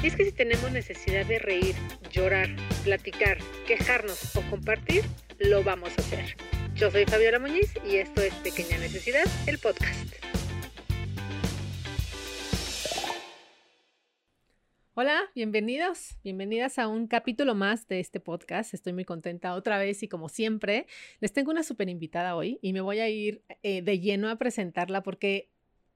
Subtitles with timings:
[0.00, 1.74] Y es que si tenemos necesidad de reír,
[2.12, 2.48] llorar,
[2.84, 5.02] platicar, quejarnos o compartir,
[5.40, 6.36] lo vamos a hacer.
[6.76, 10.14] Yo soy Fabiola Muñiz y esto es Pequeña Necesidad, el podcast.
[14.94, 18.74] Hola, bienvenidos, bienvenidas a un capítulo más de este podcast.
[18.74, 20.86] Estoy muy contenta otra vez y como siempre,
[21.18, 24.36] les tengo una súper invitada hoy y me voy a ir eh, de lleno a
[24.36, 25.50] presentarla porque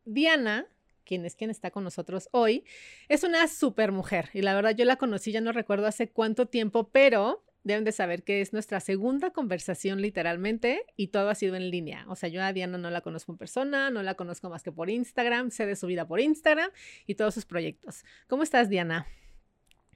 [0.05, 0.67] Diana
[1.05, 2.65] quien es quien está con nosotros hoy,
[3.09, 4.31] es una super mujer.
[4.33, 7.93] Y la verdad yo la conocí, ya no recuerdo hace cuánto tiempo, pero deben de
[7.93, 12.05] saber que es nuestra segunda conversación literalmente y todo ha sido en línea.
[12.09, 14.73] O sea, yo a Diana no la conozco en persona, no la conozco más que
[14.73, 16.71] por Instagram, sé de su vida por Instagram
[17.07, 18.05] y todos sus proyectos.
[18.27, 19.07] ¿Cómo estás, Diana?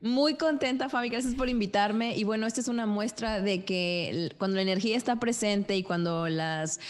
[0.00, 2.16] Muy contenta, Fabi, gracias por invitarme.
[2.16, 6.28] Y bueno, esta es una muestra de que cuando la energía está presente y cuando
[6.28, 6.80] las,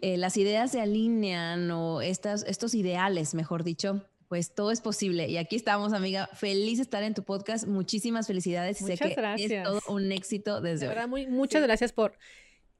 [0.00, 5.28] eh, las ideas se alinean o estas, estos ideales, mejor dicho, pues todo es posible.
[5.28, 6.28] Y aquí estamos, amiga.
[6.34, 7.66] Feliz de estar en tu podcast.
[7.66, 8.80] Muchísimas felicidades.
[8.80, 9.50] Muchas sé que gracias.
[9.50, 12.14] es todo un éxito desde de verdad, Muy, muchas gracias por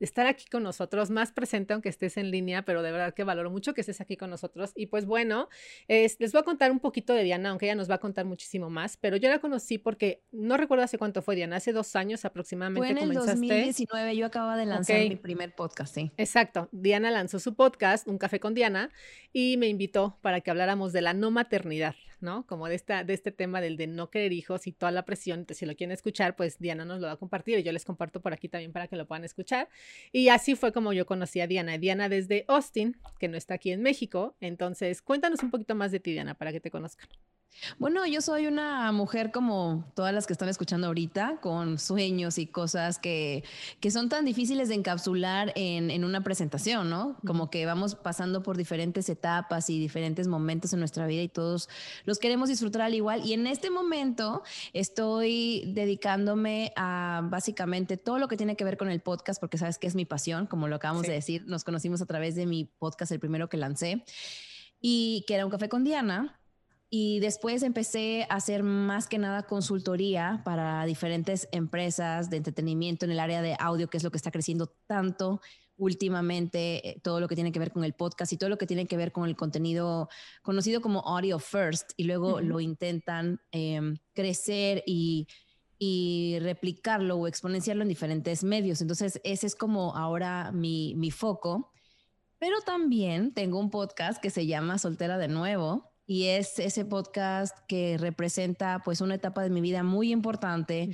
[0.00, 3.50] estar aquí con nosotros, más presente aunque estés en línea, pero de verdad que valoro
[3.50, 4.72] mucho que estés aquí con nosotros.
[4.74, 5.48] Y pues bueno,
[5.88, 8.70] les voy a contar un poquito de Diana, aunque ella nos va a contar muchísimo
[8.70, 12.24] más, pero yo la conocí porque no recuerdo hace cuánto fue Diana, hace dos años
[12.24, 12.94] aproximadamente.
[12.94, 16.10] Fue en el 2019, yo acababa de lanzar mi primer podcast, sí.
[16.16, 18.90] Exacto, Diana lanzó su podcast, Un Café con Diana,
[19.32, 21.94] y me invitó para que habláramos de la no maternidad.
[22.22, 22.46] ¿No?
[22.46, 25.40] Como de, esta, de este tema del de no querer hijos y toda la presión.
[25.40, 27.84] Entonces, si lo quieren escuchar, pues Diana nos lo va a compartir y yo les
[27.84, 29.68] comparto por aquí también para que lo puedan escuchar.
[30.12, 31.78] Y así fue como yo conocí a Diana.
[31.78, 34.36] Diana desde Austin, que no está aquí en México.
[34.40, 37.08] Entonces, cuéntanos un poquito más de ti, Diana, para que te conozcan.
[37.78, 42.46] Bueno, yo soy una mujer como todas las que están escuchando ahorita, con sueños y
[42.46, 43.44] cosas que,
[43.80, 47.18] que son tan difíciles de encapsular en, en, una presentación, ¿no?
[47.26, 51.68] Como que vamos pasando por diferentes etapas y diferentes momentos en nuestra vida y todos
[52.04, 53.24] los queremos disfrutar al igual.
[53.24, 58.90] Y en este momento estoy dedicándome a básicamente todo lo que tiene que ver con
[58.90, 62.00] el podcast, porque sabes que es mi pasión, como lo acabamos de decir, nos conocimos
[62.00, 64.04] a través de mi podcast, el primero que lancé,
[64.80, 66.39] y que era un café con Diana
[66.92, 73.12] y después empecé a hacer más que nada consultoría para diferentes empresas de entretenimiento en
[73.12, 75.40] el área de audio, que es lo que está creciendo tanto
[75.76, 78.66] últimamente, eh, todo lo que tiene que ver con el podcast y todo lo que
[78.66, 80.08] tiene que ver con el contenido
[80.42, 85.28] conocido como audio first, y luego lo intentan em, crecer y,
[85.78, 88.82] y replicarlo o exponenciarlo en diferentes medios.
[88.82, 91.72] Entonces, ese es como ahora mi, mi foco.
[92.38, 97.56] Pero también tengo un podcast que se llama Soltera de Nuevo, y es ese podcast
[97.68, 100.90] que representa pues una etapa de mi vida muy importante.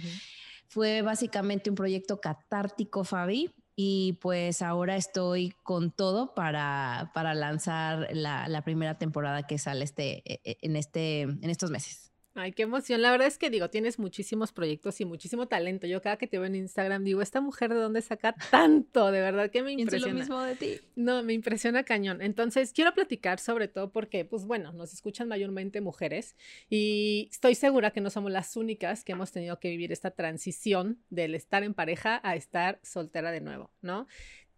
[0.68, 8.08] Fue básicamente un proyecto catártico, Fabi, y pues ahora estoy con todo para, para lanzar
[8.12, 12.05] la, la primera temporada que sale este, e, e, en, este, en estos meses.
[12.38, 13.00] Ay, qué emoción.
[13.00, 15.86] La verdad es que digo, tienes muchísimos proyectos y muchísimo talento.
[15.86, 19.22] Yo cada que te veo en Instagram digo, esta mujer de dónde saca tanto, de
[19.22, 20.12] verdad que me impresiona.
[20.12, 20.80] lo mismo de ti.
[20.96, 22.20] No, me impresiona cañón.
[22.20, 26.36] Entonces, quiero platicar sobre todo porque, pues bueno, nos escuchan mayormente mujeres
[26.68, 30.98] y estoy segura que no somos las únicas que hemos tenido que vivir esta transición
[31.08, 34.06] del estar en pareja a estar soltera de nuevo, ¿no?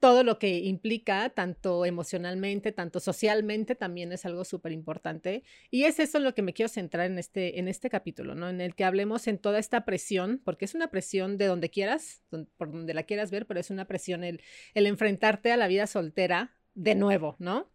[0.00, 5.42] Todo lo que implica, tanto emocionalmente, tanto socialmente, también es algo súper importante.
[5.70, 8.48] Y es eso en lo que me quiero centrar en este, en este capítulo, ¿no?
[8.48, 12.22] En el que hablemos en toda esta presión, porque es una presión de donde quieras,
[12.56, 14.40] por donde la quieras ver, pero es una presión el,
[14.74, 17.68] el enfrentarte a la vida soltera de nuevo, ¿no?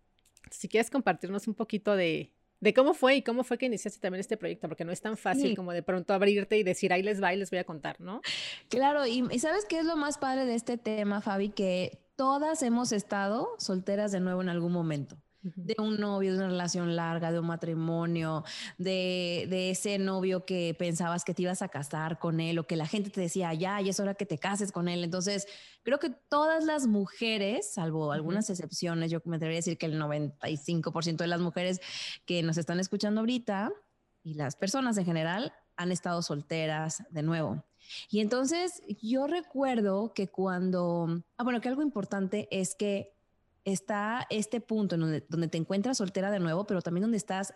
[0.49, 2.31] Si quieres compartirnos un poquito de,
[2.63, 5.17] de cómo fue y cómo fue que iniciaste también este proyecto, porque no es tan
[5.17, 7.99] fácil como de pronto abrirte y decir, ahí les va y les voy a contar,
[7.99, 8.21] ¿no?
[8.69, 11.49] Claro, y, y, ¿sabes qué es lo más padre de este tema, Fabi?
[11.49, 15.17] Que todas hemos estado solteras de nuevo en algún momento.
[15.41, 18.45] De un novio, de una relación larga, de un matrimonio,
[18.77, 22.77] de, de, ese novio que pensabas que te ibas a casar con él o que
[22.77, 25.03] la gente te decía, ya, ya es hora que te cases con él.
[25.03, 25.45] Entonces,
[25.83, 31.17] creo que todas las mujeres, salvo algunas excepciones, yo me debería decir que el 95%
[31.17, 31.81] de las mujeres
[32.25, 33.69] que nos están escuchando ahorita
[34.23, 37.65] y las personas en general han estado solteras de nuevo.
[38.09, 43.13] Y entonces yo recuerdo que cuando, ah, bueno, que algo importante es que
[43.65, 47.53] está este punto en donde, donde te encuentras soltera de nuevo, pero también donde estás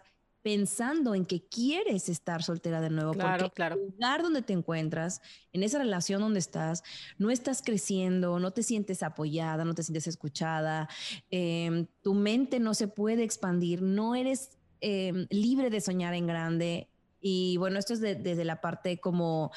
[0.48, 3.76] pensando en que quieres estar soltera de nuevo, claro, porque claro.
[3.76, 5.22] el lugar donde te encuentras,
[5.52, 6.84] en esa relación donde estás,
[7.18, 10.88] no estás creciendo, no te sientes apoyada, no te sientes escuchada,
[11.32, 16.88] eh, tu mente no se puede expandir, no eres eh, libre de soñar en grande,
[17.20, 19.52] y bueno, esto es desde la parte como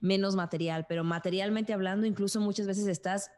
[0.00, 3.30] menos material, pero materialmente hablando, incluso muchas veces estás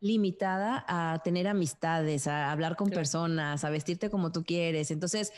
[0.00, 4.90] limitada a tener amistades, a hablar con personas, a vestirte como tú quieres.
[4.90, 5.32] Entonces,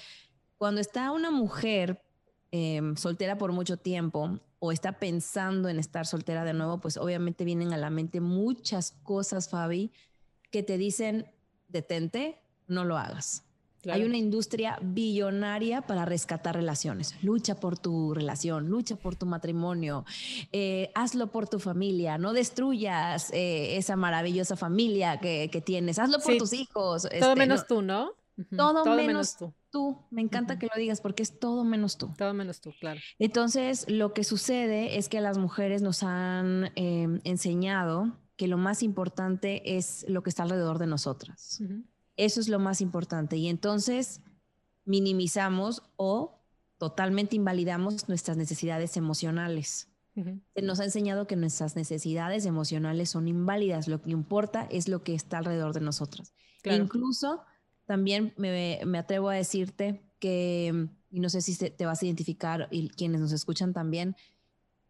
[0.59, 2.03] cuando está una mujer
[2.51, 7.45] em, soltera por mucho tiempo o está pensando en estar soltera de nuevo, pues obviamente
[7.45, 9.93] vienen a la mente muchas cosas, Fabi,
[10.51, 11.27] que te dicen,
[11.69, 13.45] detente, no lo hagas.
[13.89, 17.15] Hay una industria billonaria para rescatar relaciones.
[17.23, 20.05] Lucha por tu relación, lucha por tu matrimonio,
[20.53, 26.37] eh, hazlo por tu familia, no destruyas eh, esa maravillosa familia que, tienes, hazlo por
[26.37, 27.03] tus hijos.
[27.03, 28.13] Todo este, menos tú, ¿no?
[28.57, 29.37] Todo, menos,
[29.71, 29.99] tú.
[30.11, 32.13] Me encanta que lo digas porque es todo menos tú.
[32.17, 33.01] Todo menos tú, claro.
[33.19, 38.83] Entonces, lo que sucede es que las mujeres nos han em, enseñado que lo más
[38.83, 41.61] importante es lo que está alrededor de nosotras.
[42.17, 43.37] Eso es lo más importante.
[43.37, 44.21] Y entonces
[44.85, 46.41] minimizamos o
[46.79, 49.89] totalmente invalidamos nuestras necesidades emocionales.
[50.61, 53.89] Nos ha enseñado que nuestras necesidades emocionales son inválidas.
[53.89, 56.33] Lo que importa es lo que está alrededor de nosotras.
[56.65, 57.43] incluso
[57.87, 62.91] también me, atrevo a decirte que, y no sé si te vas a identificar y
[62.91, 64.15] quienes nos escuchan también,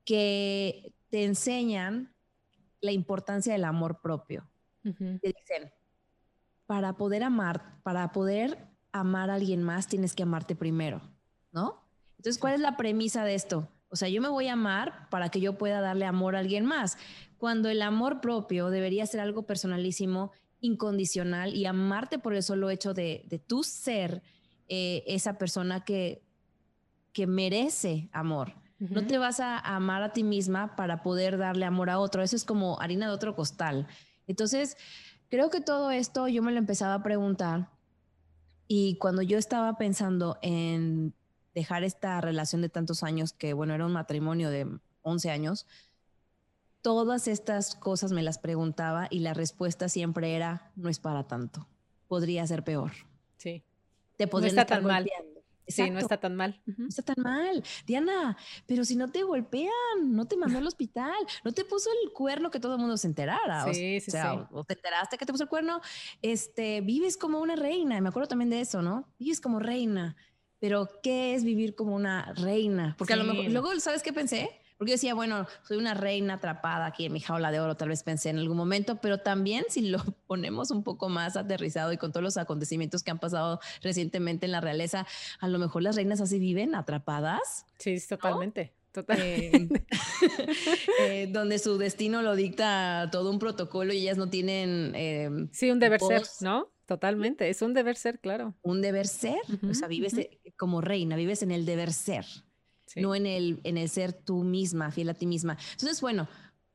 [0.05, 2.15] que te enseñan
[2.81, 4.49] la importancia del amor propio.
[4.83, 5.71] Te dicen,
[6.71, 8.57] para poder amar, para poder
[8.93, 11.01] amar a alguien más, tienes que amarte primero,
[11.51, 11.85] ¿no?
[12.17, 13.69] Entonces, ¿cuál es la premisa de esto?
[13.89, 16.65] O sea, yo me voy a amar para que yo pueda darle amor a alguien
[16.65, 16.97] más,
[17.39, 20.31] cuando el amor propio debería ser algo personalísimo
[20.61, 24.23] incondicional y amarte por el solo hecho de, de tu ser
[24.69, 26.23] eh, esa persona que,
[27.13, 28.55] que merece amor.
[28.79, 32.23] No te vas a amar a ti misma para poder darle amor a otro.
[32.23, 33.89] Eso es como harina de otro costal.
[34.29, 34.77] Entonces,
[35.31, 37.71] creo que todo esto yo me lo empezaba a preguntar
[38.69, 41.15] y cuando yo estaba pensando en
[41.55, 44.67] dejar esta relación de tantos años, que bueno, era un matrimonio de
[45.03, 45.67] 11 años,
[46.83, 51.67] todas estas cosas me las preguntaba y la respuesta siempre era, no es para tanto,
[52.07, 52.93] podría ser peor.
[53.39, 53.65] Sí.
[54.17, 55.11] Te podría no está tan mal.
[55.71, 56.61] Sí, no está tan mal.
[56.67, 57.63] No está tan mal.
[57.87, 58.37] Diana,
[58.67, 59.71] pero si no te golpean,
[60.03, 61.15] no te mandó al hospital,
[61.45, 63.65] no te puso el cuerno que todo el mundo se enterara.
[63.65, 64.39] Sí, o, sí, sea, sí.
[64.53, 65.81] o te enteraste que te puso el cuerno,
[66.23, 67.97] este, vives como una reina.
[67.97, 69.09] Y me acuerdo también de eso, ¿no?
[69.19, 70.17] Vives como reina.
[70.59, 72.95] Pero, ¿qué es vivir como una reina?
[72.99, 74.60] Porque a lo mejor, luego, ¿sabes qué pensé?
[74.81, 77.91] Porque yo decía, bueno, soy una reina atrapada aquí en mi jaula de oro, tal
[77.91, 81.99] vez pensé en algún momento, pero también si lo ponemos un poco más aterrizado y
[81.99, 85.07] con todos los acontecimientos que han pasado recientemente en la realeza,
[85.39, 87.67] a lo mejor las reinas así viven atrapadas.
[87.77, 88.73] Sí, totalmente.
[88.91, 89.85] Totalmente.
[91.01, 94.93] Eh, donde su destino lo dicta todo un protocolo y ellas no tienen...
[94.95, 96.71] Em, sí, un deber ser, ¿no?
[96.87, 98.55] Totalmente, es un deber ser, claro.
[98.63, 100.15] Un deber ser, o sea, vives
[100.57, 102.25] como reina, vives en el deber ser
[102.97, 105.57] no en el, en el ser tú misma, fiel a ti misma.
[105.73, 106.29] Entonces, bueno,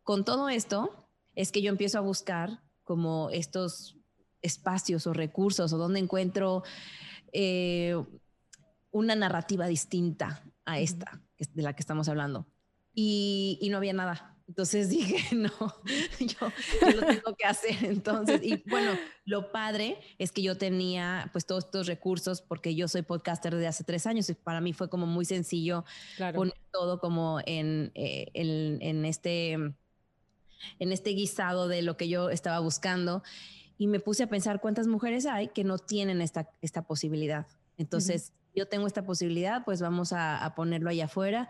[0.04, 3.98] con todo esto es que yo empiezo a buscar como estos
[4.42, 6.64] espacios o recursos o donde encuentro
[7.34, 7.96] eh,
[8.92, 12.48] una narrativa distinta a esta de la que estamos hablando.
[12.94, 14.35] y no había nada.
[14.48, 15.50] Entonces dije, no,
[16.20, 16.52] yo,
[16.94, 17.76] lo tengo que hacer.
[17.84, 18.92] Entonces, y bueno,
[19.26, 23.68] lo padre es que yo tenía pues todos estos recursos porque yo soy podcaster de
[23.68, 25.84] hace tres años y para mí fue como muy sencillo
[26.34, 29.76] poner todo como en, eh, en, este, en
[30.80, 33.24] este guisado de lo que yo estaba buscando.
[33.78, 37.46] Y me puse a pensar cuántas mujeres hay que no tienen esta, esta posibilidad.
[37.78, 41.50] Entonces, yo tengo esta posibilidad, pues vamos a, ponerlo allá afuera.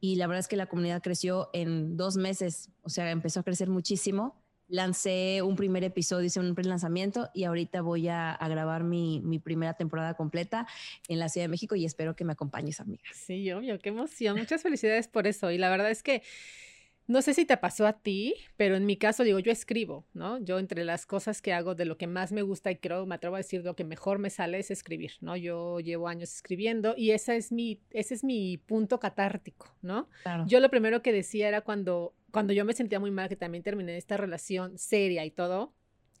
[0.00, 3.42] Y la verdad es que la comunidad creció en dos meses, o sea, empezó a
[3.42, 4.42] crecer muchísimo.
[4.68, 9.74] Lancé un primer episodio, hice un pre-lanzamiento y ahorita voy a, grabar mi, mi, primera
[9.74, 10.66] temporada completa
[11.06, 13.04] en la Ciudad de México y espero que me acompañes, amiga.
[13.12, 14.36] Sí, obvio, qué emoción.
[14.36, 15.52] Muchas felicidades por eso.
[15.52, 16.22] Y la verdad es que
[17.08, 20.38] no sé si te pasó a ti, pero en mi caso digo, yo escribo, ¿no?
[20.38, 23.14] Yo entre las cosas que hago, de lo que más me gusta y creo, me
[23.14, 25.36] atrevo a decir, lo que mejor me sale es escribir, ¿no?
[25.36, 30.08] Yo llevo años escribiendo y esa es mi, ese es mi punto catártico, ¿no?
[30.46, 33.62] Yo lo primero que decía era cuando, cuando yo me sentía muy mal, que también
[33.62, 35.74] terminé esta relación seria y todo,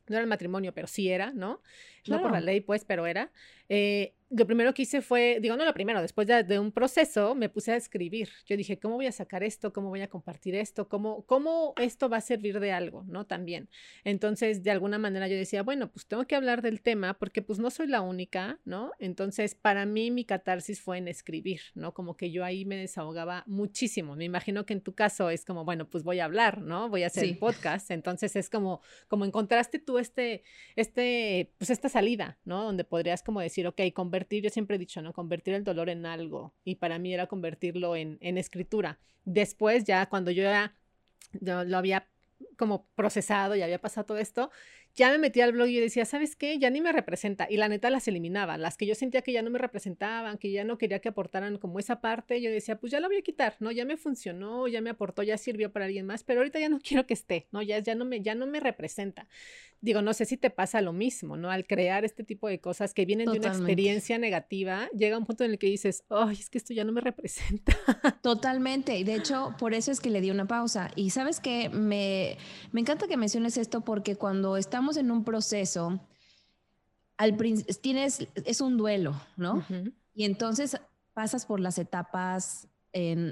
[0.08, 1.62] no era el matrimonio, pero sí era, ¿no?
[2.06, 3.32] No por la ley, pues, pero era.
[3.68, 7.48] Eh, lo primero que hice fue, digo, no lo primero, después de, un proceso me
[7.48, 8.28] puse a escribir.
[8.46, 9.72] Yo dije, ¿cómo voy a sacar esto?
[9.72, 10.88] ¿Cómo voy a compartir esto?
[10.88, 13.04] ¿Cómo, cómo esto va a servir de algo?
[13.06, 13.26] ¿No?
[13.26, 13.68] También.
[14.04, 17.58] Entonces, de alguna manera yo decía, bueno, pues tengo que hablar del tema porque pues
[17.58, 18.92] no soy la única, ¿no?
[18.98, 21.94] Entonces, para mí mi catarsis fue en escribir, ¿no?
[21.94, 24.16] Como que yo ahí me desahogaba muchísimo.
[24.16, 26.88] Me imagino que en tu caso es como, bueno, pues voy a hablar, ¿no?
[26.88, 27.90] Voy a hacer el podcast.
[27.92, 30.42] Entonces, es como, como encontraste tú este,
[30.74, 32.64] este, pues esta salida, ¿no?
[32.64, 33.80] Donde podrías como decir, ok,
[34.42, 35.12] yo siempre he dicho, ¿no?
[35.12, 36.52] Convertir el dolor en algo.
[36.64, 38.98] Y para mí era convertirlo en, en escritura.
[39.24, 40.74] Después, ya cuando yo ya
[41.40, 42.08] lo había
[42.56, 44.50] como procesado y había pasado todo esto,
[44.96, 46.58] ya me metí al blog y yo decía, ¿sabes qué?
[46.58, 47.46] Ya ni me representa.
[47.50, 48.56] Y la neta las eliminaba.
[48.56, 51.58] Las que yo sentía que ya no me representaban, que ya no quería que aportaran
[51.58, 53.70] como esa parte, yo decía, pues ya la voy a quitar, ¿no?
[53.70, 56.78] Ya me funcionó, ya me aportó, ya sirvió para alguien más, pero ahorita ya no
[56.82, 57.60] quiero que esté, ¿no?
[57.60, 59.28] Ya, ya, no, me, ya no me representa.
[59.82, 61.50] Digo, no sé si te pasa lo mismo, ¿no?
[61.50, 65.44] Al crear este tipo de cosas que vienen de una experiencia negativa, llega un punto
[65.44, 67.76] en el que dices, ay, es que esto ya no me representa.
[68.22, 68.96] Totalmente.
[68.96, 70.90] Y de hecho, por eso es que le di una pausa.
[70.96, 72.38] Y sabes que me,
[72.72, 76.00] me encanta que menciones esto porque cuando estamos en un proceso,
[77.16, 77.36] al
[77.80, 79.64] tienes, es un duelo, ¿no?
[80.14, 80.76] Y entonces
[81.14, 82.68] pasas por las etapas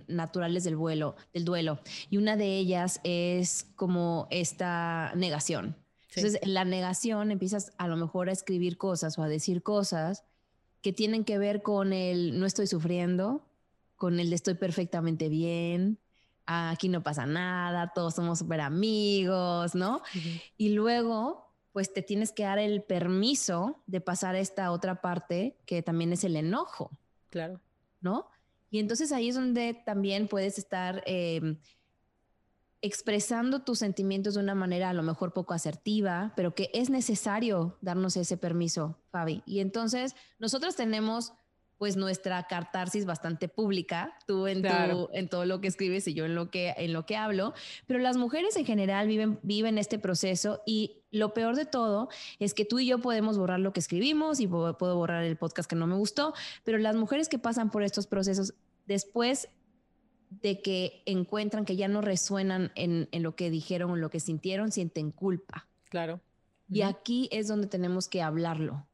[0.09, 1.79] naturales del vuelo, del duelo.
[2.11, 5.77] Y una de ellas es como esta negación.
[6.17, 10.25] Entonces, la negación empiezas a lo mejor a escribir cosas o a decir cosas
[10.81, 13.43] que tienen que ver con el no estoy sufriendo,
[13.97, 15.99] con el estoy perfectamente bien,
[16.47, 20.03] aquí no pasa nada, todos somos súper amigos, ¿no?
[20.57, 25.57] Y luego pues te tienes que dar el permiso de pasar a esta otra parte
[25.67, 26.91] que también es el enojo.
[27.31, 27.61] Claro.
[28.01, 28.29] ¿No?
[28.71, 31.59] Y entonces ahí es donde también puedes estar em,
[32.81, 37.77] expresando tus sentimientos de una manera a lo mejor poco asertiva, pero que es necesario
[37.81, 39.43] darnos ese permiso, Fabi.
[39.45, 41.33] Y entonces nosotros tenemos
[41.79, 44.65] pues nuestra catarsis bastante pública, tú en,
[45.13, 47.53] en todo lo que escribes y yo en lo que, en lo que hablo,
[47.87, 52.55] pero las mujeres en general viven, viven este proceso y lo peor de todo es
[52.55, 55.77] que tú y yo podemos borrar lo que escribimos y puedo, borrar el podcast que
[55.77, 58.55] no me gustó, pero las mujeres que pasan por estos procesos
[58.87, 59.49] después
[60.31, 64.21] de que encuentran que ya no resuenan en, en lo que dijeron o lo que
[64.21, 65.69] sintieron, sienten culpa.
[65.91, 66.21] Claro.
[66.69, 68.87] Y aquí es donde tenemos que hablarlo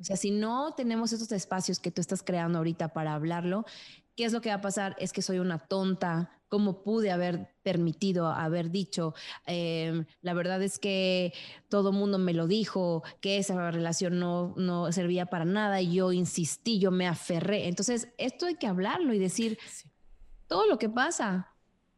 [0.00, 3.64] o sea, si no tenemos esos espacios que tú estás creando ahorita para hablarlo,
[4.16, 4.96] ¿qué es lo que va a pasar?
[4.98, 9.14] Es que soy una tonta, ¿cómo pude haber permitido, haber dicho?
[9.46, 11.32] Em, la verdad es que
[11.68, 15.94] todo el mundo me lo dijo, que esa relación no, no servía para nada y
[15.94, 17.68] yo insistí, yo me aferré.
[17.68, 19.58] Entonces, esto hay que hablarlo y decir,
[20.46, 21.50] todo lo que pasa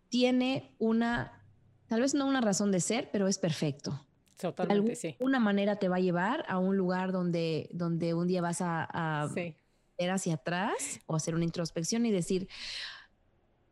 [0.08, 1.44] tiene una,
[1.86, 4.05] tal vez no una razón de ser, pero es perfecto.
[4.40, 5.16] Totalmente, sí.
[5.18, 9.28] Una manera te va a llevar a un lugar donde, donde un día vas a,
[9.98, 12.48] ver hacia atrás o hacer una introspección y decir,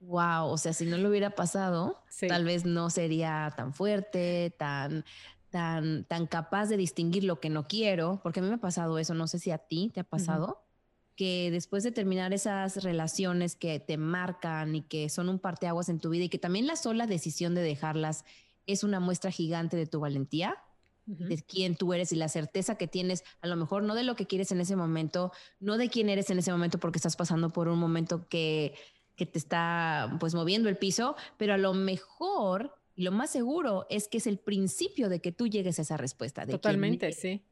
[0.00, 5.04] wow, o sea, si no lo hubiera pasado, tal vez no sería tan fuerte, tan,
[5.50, 8.99] tan, tan capaz de distinguir lo que no quiero, porque a mí me ha pasado
[8.99, 10.62] eso, no sé si a ti te ha pasado.
[11.14, 16.00] que después de terminar esas relaciones que te marcan y que son un parteaguas en
[16.00, 18.25] tu vida y que también la sola decisión de dejarlas
[18.66, 20.56] es una muestra gigante de tu valentía,
[21.06, 24.16] de quién tú eres y la certeza que tienes, a lo mejor no de lo
[24.16, 27.52] que quieres en ese momento, no de quién eres en ese momento porque estás pasando
[27.52, 28.75] por un momento que,
[29.14, 33.87] que te está pues moviendo el piso, pero a lo mejor y lo más seguro
[33.90, 36.47] es que es el principio de que tú llegues a esa respuesta.
[36.47, 37.42] Totalmente, sí.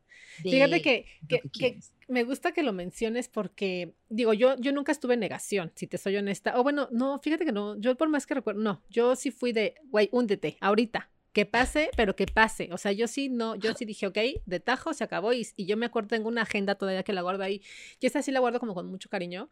[0.42, 5.20] Fíjate que, que, me gusta que lo menciones porque, digo, yo, yo nunca estuve en
[5.20, 6.58] negación, si te soy honesta.
[6.58, 9.52] O bueno, no, fíjate que no, yo por más que recuerdo, no, yo sí fui
[9.52, 12.68] de, güey, húndete, ahorita, que pase, pero que pase.
[12.72, 15.66] O sea, yo sí no, yo sí dije, ok, de tajo se acabó y, y
[15.66, 17.62] yo me acuerdo, tengo una agenda todavía que la guardo ahí.
[18.00, 19.48] Y esta sí la guardo como con mucho cariño.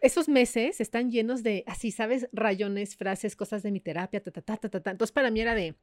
[0.00, 2.28] Esos meses están llenos de, así, ¿sabes?
[2.32, 4.90] Rayones, frases, cosas de mi terapia, ta, ta, ta, ta, ta.
[4.90, 5.74] Entonces, para mí era de,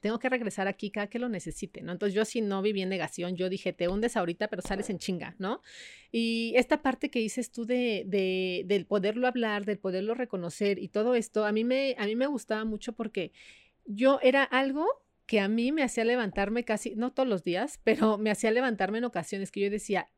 [0.00, 1.92] tengo que regresar aquí cada que lo necesite, ¿no?
[1.92, 4.98] Entonces yo sí no viví en negación, yo dije, te hundes ahorita, pero sales en
[4.98, 5.60] chinga, ¿no?
[6.10, 10.88] Y esta parte que dices tú de, de, del poderlo hablar, del poderlo reconocer y
[10.88, 13.32] todo esto, a mí me, a mí me gustaba mucho porque
[13.84, 14.86] yo era algo
[15.26, 18.98] que a mí me hacía levantarme casi, no todos los días, pero me hacía levantarme
[18.98, 20.08] en ocasiones que yo decía,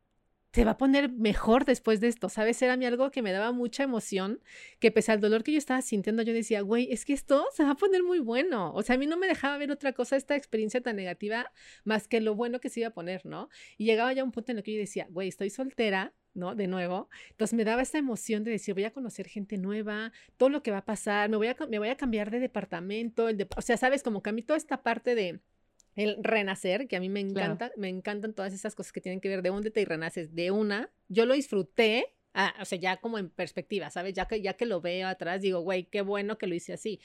[0.53, 2.61] se va a poner mejor después de esto, ¿sabes?
[2.61, 4.39] Era a mí algo que me daba mucha emoción,
[4.79, 7.63] que pese al dolor que yo estaba sintiendo, yo decía, güey, es que esto se
[7.63, 8.71] va a poner muy bueno.
[8.73, 11.51] O sea, a mí no me dejaba ver otra cosa, esta experiencia tan negativa,
[11.85, 13.49] más que lo bueno que se iba a poner, ¿no?
[13.77, 16.53] Y llegaba ya un punto en el que yo decía, güey, estoy soltera, ¿no?
[16.53, 17.09] De nuevo.
[17.31, 20.69] Entonces me daba esta emoción de decir, voy a conocer gente nueva, todo lo que
[20.69, 23.77] va a pasar, me voy a, me voy a cambiar de departamento, el o sea,
[23.77, 25.41] sabes, como que a mí toda esta parte de
[25.95, 29.29] el renacer, que a mí me encanta, me encantan todas esas cosas que tienen que
[29.29, 30.91] ver de dónde te renaces de una.
[31.07, 34.13] Yo lo disfruté, ah, o sea, ya como en perspectiva, ¿sabes?
[34.13, 36.99] Ya que, ya que lo veo atrás, digo, güey, qué bueno que lo hice así.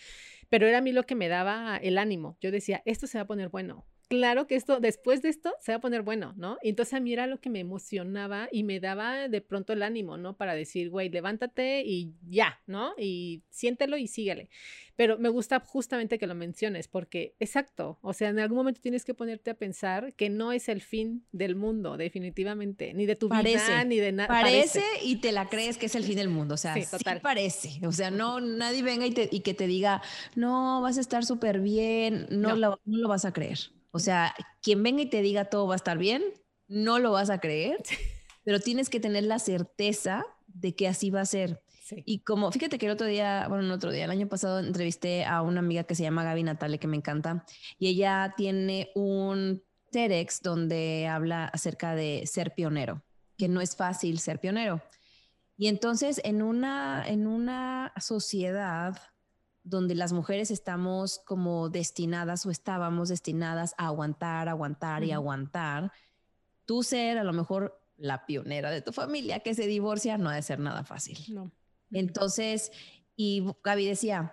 [0.49, 2.37] Pero era a mí lo que me daba el ánimo.
[2.41, 5.73] Yo decía, esto se va a poner bueno claro que esto, después de esto, se
[5.73, 6.59] va a poner bueno, ¿no?
[6.63, 9.83] Y entonces a mí era lo que me emocionaba y me daba de pronto el
[9.83, 10.37] ánimo, ¿no?
[10.37, 12.95] Para decir, güey, levántate y ya, ¿no?
[12.99, 14.49] Y siéntelo y síguele.
[14.97, 19.05] Pero me gusta justamente que lo menciones porque, exacto, o sea, en algún momento tienes
[19.05, 23.29] que ponerte a pensar que no es el fin del mundo, definitivamente, ni de tu
[23.29, 24.29] vida, ni de nada.
[24.29, 26.85] Parece, y te la crees que es el fin del mundo, o sea, sí,
[27.23, 30.03] parece, o sea, no, nadie venga y, te, y, que te diga,
[30.35, 33.59] no, vas a estar súper bien, no, Lo, no lo vas a creer.
[33.91, 36.23] O sea, quien venga y te diga todo va a estar bien,
[36.67, 37.79] no lo vas a creer,
[38.45, 41.63] pero tienes que tener la certeza de que así va a ser.
[42.05, 45.25] Y como, fíjate que el otro día, bueno, el otro día, el año pasado entrevisté
[45.25, 47.47] a una amiga que se llama Gaby Natale, que me encanta,
[47.79, 53.03] y ella tiene un TEDx donde habla acerca de ser pionero,
[53.39, 54.83] que no es fácil ser pionero.
[55.57, 58.99] Y entonces en una, en una sociedad
[59.69, 65.93] donde las mujeres estamos como destinadas o estábamos destinadas a aguantar, aguantar y aguantar,
[66.65, 70.35] tú ser a lo mejor la pionera de tu familia que se divorcia no ha
[70.35, 71.19] de ser nada fácil.
[71.29, 71.51] No.
[71.91, 72.71] Entonces,
[73.17, 74.33] y Gaby decía,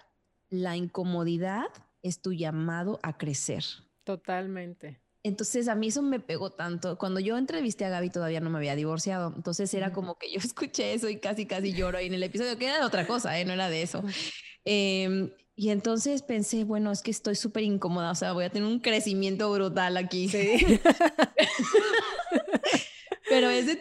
[0.49, 1.67] la incomodidad
[2.01, 3.63] es tu llamado a crecer.
[4.03, 5.01] Totalmente.
[5.25, 6.99] Entonces a mí eso me pegó tanto.
[6.99, 9.33] Cuando yo entrevisté a Gaby todavía no me había divorciado.
[9.35, 11.99] Entonces era como que yo escuché eso y casi, casi lloro.
[11.99, 13.43] Y en el episodio que era de otra cosa, ¿eh?
[13.43, 14.03] no era de eso.
[14.65, 18.11] Em, y entonces pensé, bueno, es que estoy súper incómoda.
[18.11, 20.29] O sea, voy a tener un crecimiento brutal aquí.
[20.29, 20.79] Sí.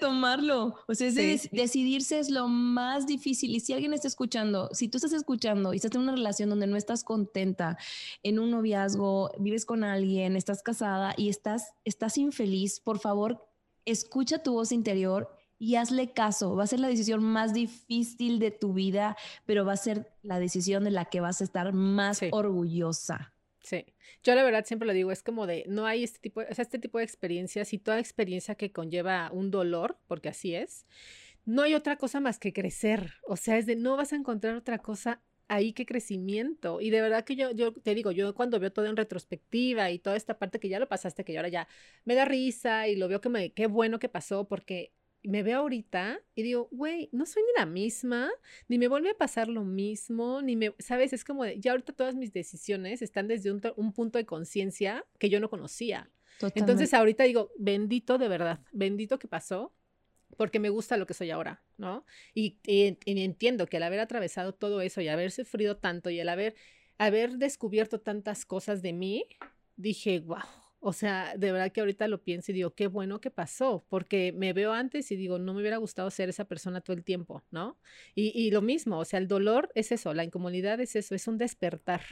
[0.05, 3.55] Tomarlo, o sea, es de decidirse es lo más difícil.
[3.55, 6.67] Y si alguien está escuchando, si tú estás escuchando y estás en una relación donde
[6.67, 7.79] no estás contenta,
[8.23, 13.49] en un noviazgo, vives con alguien, estás casada y estás, estás infeliz, por favor,
[13.87, 16.55] escucha tu voz interior y hazle caso.
[16.55, 20.39] Va a ser la decisión más difícil de tu vida, pero va a ser la
[20.39, 23.34] decisión de la que vas a estar más orgullosa.
[23.65, 23.87] Sí,
[24.23, 26.63] yo la verdad siempre lo digo, es como de, no hay este tipo, o sea,
[26.63, 30.85] este tipo de experiencias y toda experiencia que conlleva un dolor, porque así es,
[31.47, 34.55] no hay otra cosa más que crecer, o sea, es de, no vas a encontrar
[34.57, 36.81] otra cosa ahí que crecimiento.
[36.81, 39.99] Y de verdad que yo, yo te digo, yo cuando veo todo en retrospectiva y
[39.99, 41.69] toda esta parte que ya lo pasaste, que yo ahora ya
[42.05, 44.93] me da risa y lo veo que me, qué bueno que pasó, porque
[45.25, 48.31] me veo ahorita y digo, güey, no soy ni la misma,
[48.69, 51.13] ni me vuelve a pasar lo mismo, ni me, ¿sabes?
[51.13, 55.05] Es como de, ya ahorita todas mis decisiones están desde un, un punto de conciencia
[55.19, 56.11] que yo no conocía.
[56.55, 59.73] Entonces ahorita digo, bendito de verdad, bendito que pasó,
[60.37, 62.05] porque me gusta lo que soy ahora, ¿no?
[62.35, 66.29] Y, y, entiendo que al haber atravesado todo eso y haber sufrido tanto y el
[66.29, 66.55] haber,
[66.99, 69.27] haber descubierto tantas cosas de mí,
[69.77, 70.39] dije, wow,
[70.87, 74.33] o sea, de verdad que ahorita lo pienso y digo, qué bueno que pasó, porque
[74.37, 77.43] me veo antes y digo, no me hubiera gustado ser esa persona todo el tiempo,
[77.51, 77.79] ¿no?
[78.15, 81.39] Y, lo mismo, o sea, el dolor es eso, la incomodidad es eso, es un
[81.39, 82.03] despertar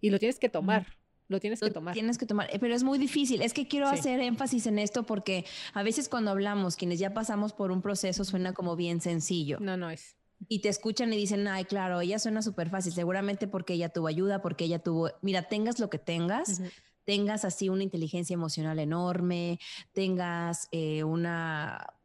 [0.00, 0.96] y lo tienes que tomar.
[1.28, 1.92] Lo tienes que tomar.
[1.92, 3.40] Tienes que tomar, eh, pero es muy difícil.
[3.42, 7.52] Es que quiero hacer énfasis en esto porque a veces cuando hablamos, quienes ya pasamos
[7.52, 9.58] por un proceso, suena como bien sencillo.
[9.60, 10.16] No, no es.
[10.48, 14.06] Y te escuchan y dicen, ay, claro, ella suena súper fácil, seguramente porque ella tuvo
[14.06, 16.60] ayuda, porque ella tuvo, mira, tengas lo que tengas,
[17.04, 19.58] tengas así una inteligencia emocional enorme,
[19.92, 21.26] tengas eh, un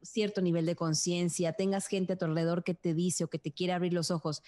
[0.01, 3.51] cierto nivel de conciencia, tengas gente a tu alrededor que te dice o que te
[3.51, 4.43] quiere abrir los ojos,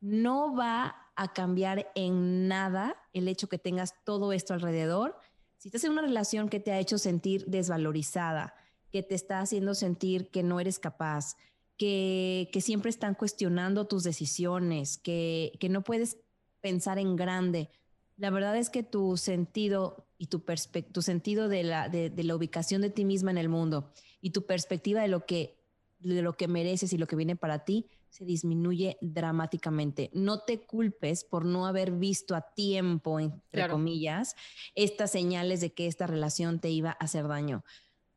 [0.00, 5.16] no va a cambiar en nada el hecho que tengas todo esto alrededor.
[5.56, 8.54] Si estás en una relación que te ha hecho sentir desvalorizada,
[8.92, 11.36] que te está haciendo sentir que no eres capaz,
[11.76, 16.18] que, siempre están cuestionando tus decisiones, que, que no puedes
[16.60, 17.70] pensar en grande,
[18.18, 20.44] la verdad es que tu sentido y tu,
[20.92, 24.44] tu sentido de la, de, la ubicación de ti misma en el mundo y tu
[24.44, 25.56] perspectiva de lo, que,
[26.00, 30.10] de lo que mereces y lo que viene para ti se disminuye dramáticamente.
[30.12, 34.34] No te culpes por no haber visto a tiempo, entre comillas,
[34.74, 37.64] estas señales de que esta relación te iba a hacer daño.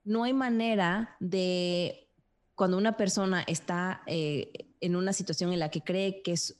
[0.03, 2.09] No hay manera de,
[2.55, 6.59] cuando una persona está eh, en una situación en la que cree que es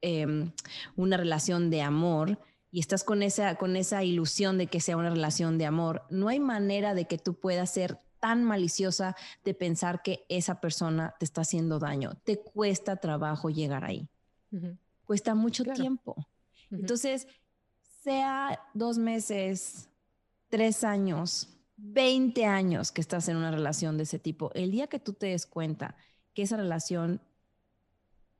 [0.00, 0.50] em,
[0.96, 2.38] una relación de amor,
[2.70, 6.28] y estás con esa, con esa ilusión de que sea una relación de amor, no
[6.28, 11.24] hay manera de que tú puedas ser tan maliciosa de pensar que esa persona te
[11.24, 12.12] está haciendo daño.
[12.24, 14.08] Te cuesta trabajo llegar ahí.
[15.04, 16.28] Cuesta mucho tiempo.
[16.70, 17.26] Entonces,
[18.02, 19.88] sea dos meses,
[20.48, 25.00] tres años, 20 años que estás en una relación de ese tipo, el día que
[25.00, 25.96] tú te des cuenta
[26.34, 27.20] que esa relación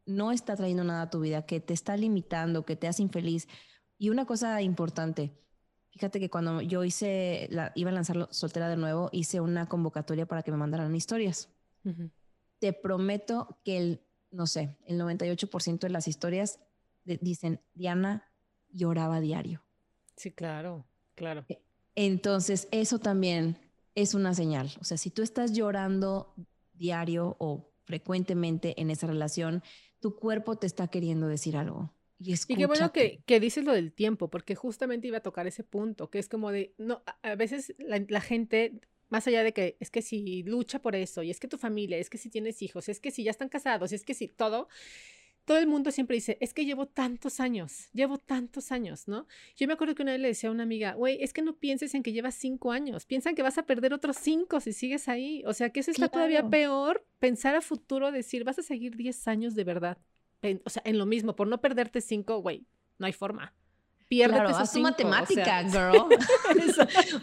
[0.06, 3.48] no está trayendo nada a tu vida, que te está limitando, que te hace infeliz,
[4.00, 5.30] y una cosa importante,
[5.90, 10.24] fíjate que cuando yo hice, la, iba a lanzar soltera de nuevo, hice una convocatoria
[10.24, 11.50] para que me mandaran historias.
[12.58, 16.60] Te prometo que el, no sé, el 98% de las historias
[17.04, 18.24] dicen, Diana
[18.70, 19.62] lloraba diario.
[20.16, 21.44] Sí, claro, claro.
[21.50, 21.62] E,
[21.94, 23.58] entonces, eso también
[23.94, 24.70] es una señal.
[24.80, 26.32] O sea, si tú estás llorando
[26.72, 29.62] diario o frecuentemente en esa relación,
[29.98, 31.92] tu cuerpo te está queriendo decir algo.
[32.22, 35.64] Y, qué bueno que, que, dices lo del tiempo, porque justamente iba a tocar ese
[35.64, 38.74] punto, que es como de, no, a veces la, gente,
[39.08, 41.96] más allá de que es que si lucha por eso, y es que tu familia,
[41.96, 44.68] es que si tienes hijos, es que si ya están casados, es que si todo,
[45.46, 49.26] todo el mundo siempre dice, es que llevo tantos años, llevo tantos años, ¿no?
[49.56, 51.56] Yo me acuerdo que una vez le decía a una amiga, güey, es que no
[51.56, 55.08] pienses en que llevas cinco años, piensan que vas a perder otros cinco si sigues
[55.08, 55.42] ahí.
[55.46, 59.26] O sea, que eso está todavía peor, pensar a futuro, decir, vas a seguir diez
[59.26, 59.96] años de verdad.
[60.64, 62.66] O sea, en lo mismo, por no perderte cinco, güey,
[62.98, 63.54] no hay forma
[64.10, 66.08] piérdete claro, haz tu matemática, girl.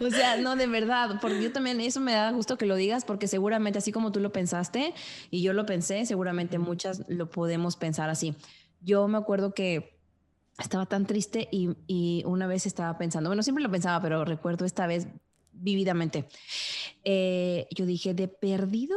[0.06, 3.04] o sea, no, de verdad, porque yo también, eso me da gusto que lo digas,
[3.04, 4.94] porque seguramente así como tú lo pensaste
[5.30, 8.34] y yo lo pensé, seguramente muchas lo podemos pensar así.
[8.80, 9.98] Yo me acuerdo que
[10.58, 14.64] estaba tan triste y, y una vez estaba pensando, bueno, siempre lo pensaba, pero recuerdo
[14.64, 15.08] esta vez
[15.52, 16.26] vividamente.
[17.04, 18.96] Eh, yo dije, de perdido,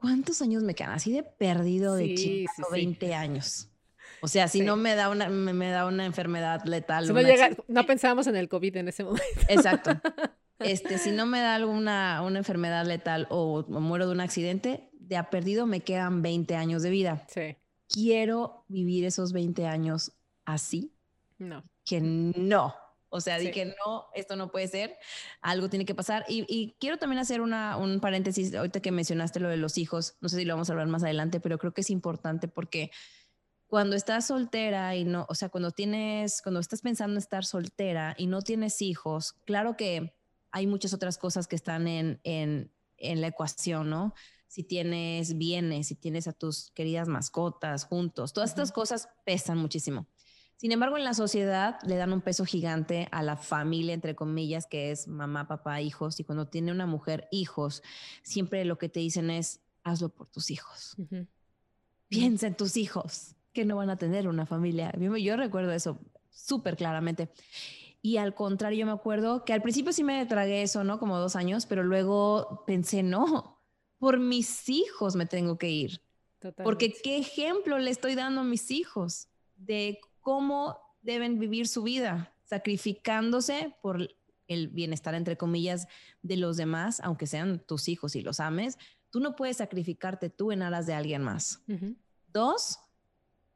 [0.00, 0.92] ¿cuántos años me quedan?
[0.92, 3.68] Así de perdido de chico, 20 años.
[4.22, 7.12] O sea, si no me da una, me, da una enfermedad letal.
[7.12, 9.40] no, llega, no pensábamos en el COVID en ese momento.
[9.48, 9.90] Exacto.
[10.58, 15.16] Este, si no me da alguna una enfermedad letal o, muero de un accidente, de
[15.16, 17.24] a perdido me quedan 20 años de vida.
[17.28, 17.56] Sí.
[17.88, 20.12] ¿Quiero vivir esos 20 años
[20.44, 20.92] así?
[21.38, 21.64] No.
[21.84, 22.74] Que no.
[23.10, 24.96] O sea, dije, no, esto no puede ser,
[25.42, 26.24] algo tiene que pasar.
[26.28, 30.14] Y, y, quiero también hacer una, un paréntesis, ahorita que mencionaste lo de los hijos,
[30.20, 32.92] no sé si lo vamos a hablar más adelante, pero creo que es importante porque
[33.66, 38.14] cuando estás soltera y no, o sea, cuando tienes, cuando estás pensando en estar soltera
[38.16, 40.14] y no tienes hijos, claro que
[40.52, 44.14] hay muchas otras cosas que están en, en, en la ecuación, ¿no?
[44.48, 50.06] Si tienes bienes, si tienes a tus queridas mascotas juntos, todas estas cosas pesan muchísimo.
[50.60, 54.66] Sin embargo, en la sociedad le dan un peso gigante a la familia, entre comillas,
[54.66, 56.20] que es mamá, papá, hijos.
[56.20, 57.82] Y cuando tiene una mujer hijos,
[58.22, 60.98] siempre lo que te dicen es, hazlo por tus hijos.
[62.08, 64.92] Piensa en tus hijos que no van a tener una familia.
[64.98, 67.30] Yo, recuerdo eso súper claramente.
[68.02, 70.98] Y al contrario, yo me acuerdo que al principio sí me tragué eso, ¿no?
[70.98, 73.62] Como dos años, pero luego pensé, no,
[73.98, 76.02] por mis hijos me tengo que ir.
[76.62, 79.98] Porque qué ejemplo le estoy dando a mis hijos de
[80.30, 84.14] cómo deben vivir su vida, sacrificándose por
[84.46, 85.88] el bienestar, entre comillas,
[86.22, 88.78] de los demás, aunque sean tus hijos y los ames.
[89.10, 91.64] Tú no puedes sacrificarte tú en aras de alguien más.
[92.28, 92.78] Dos,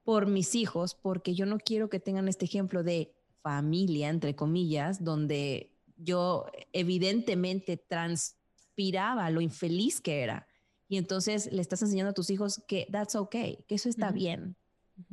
[0.02, 5.04] por mis hijos, porque yo no quiero que tengan este ejemplo de familia, entre comillas,
[5.04, 10.48] donde yo evidentemente transpiraba lo infeliz que era.
[10.88, 14.56] Y entonces le estás enseñando a tus hijos que that's okay, que eso está bien,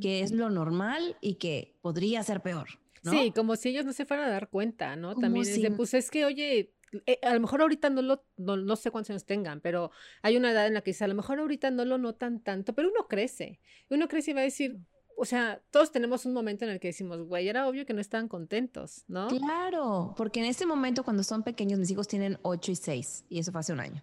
[0.00, 2.68] que es lo normal y que podría ser peor.
[3.04, 5.16] Sí, como si ellos no se fueran a dar cuenta, ¿no?
[5.16, 6.72] También es pues es que, oye,
[7.06, 9.90] eh, a lo mejor ahorita no lo, no, sé cuántos años tengan, pero
[10.20, 12.74] hay una edad en la que dice, a lo mejor ahorita no lo notan tanto,
[12.74, 14.78] pero uno crece, uno crece y va a decir,
[15.16, 18.00] o sea, todos tenemos un momento en el que decimos, güey, era obvio que no
[18.00, 19.28] estaban contentos, ¿no?
[19.28, 23.38] Claro, porque en este momento cuando son pequeños, mis hijos tienen 8 y 6, y
[23.38, 24.02] eso fue hace un año.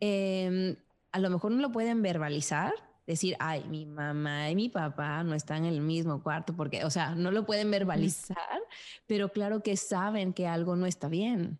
[0.00, 0.76] Em,
[1.12, 2.72] a lo mejor no lo pueden verbalizar,
[3.08, 6.90] decir, ay, mi mamá y mi papá no están en el mismo cuarto, porque, o
[6.90, 8.60] sea, no lo pueden verbalizar,
[9.06, 11.58] pero claro que saben que algo no está bien.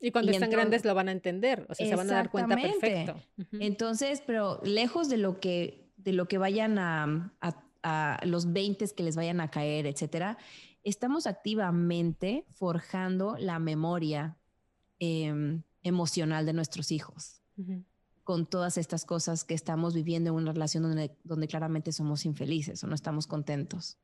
[0.00, 2.56] Y cuando están grandes lo van a entender, o sea, se van a dar cuenta
[2.56, 3.20] perfecto.
[3.52, 7.34] Entonces, pero lejos de lo que, de lo que vayan a,
[7.82, 10.38] a, los 20 que les vayan a caer, etcétera,
[10.82, 14.38] estamos activamente forjando la memoria
[14.98, 17.42] em, emocional de nuestros hijos.
[18.30, 22.84] Con todas estas cosas que estamos viviendo en una relación donde, donde claramente somos infelices
[22.84, 23.98] o no estamos contentos.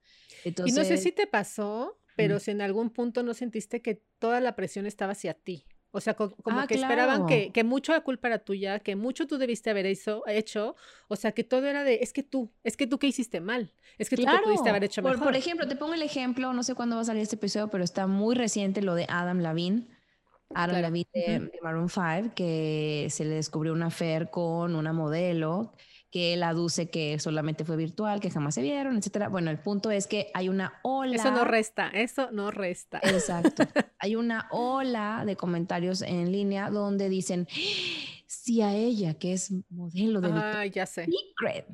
[0.44, 4.40] y no sé si te pasó, pero si en algún punto no sentiste que toda
[4.40, 5.64] la presión estaba hacia ti.
[5.92, 9.28] O sea, como ah, que esperaban que, que, mucho la culpa era tuya, que mucho
[9.28, 10.74] tú debiste haber hecho.
[11.06, 13.72] O sea, que todo era de, es que tú, es que tú que hiciste mal,
[13.96, 15.20] es que tú que pudiste haber hecho mejor.
[15.20, 17.84] Por, ejemplo, te pongo el ejemplo, no sé cuándo va a salir este episodio, pero
[17.84, 19.38] está muy reciente lo de Adam
[20.50, 20.70] Lavin.
[20.70, 25.72] Adam Lavin de, Maroon 5, que se le descubrió una affair con una modelo
[26.10, 29.28] que él aduce que solamente fue virtual, que jamás se vieron, etcétera.
[29.28, 31.16] Bueno, el punto es que hay una ola.
[31.16, 33.00] Eso no resta, eso no resta.
[33.02, 33.64] Exacto.
[33.98, 37.46] hay una ola de comentarios en línea donde dicen,
[38.26, 41.04] si a ella, que es modelo de ah, ya sé.
[41.06, 41.66] Secret,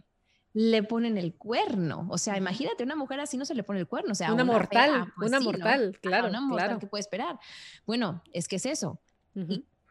[0.54, 2.06] le ponen el cuerno.
[2.10, 4.12] O sea, imagínate, una mujer así no se le pone el cuerno.
[4.12, 6.28] O sea, una, mortal, pues una mortal, claro.
[6.28, 7.38] Una mortal que puede esperar.
[7.86, 9.00] Bueno, es que es eso.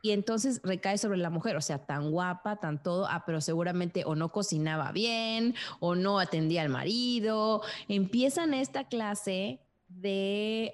[0.03, 4.03] Y entonces recae sobre la mujer, o sea, tan guapa, tan todo, ah, pero seguramente
[4.05, 7.61] o no cocinaba bien, o no atendía al marido.
[7.87, 10.71] Empiezan esta clase de,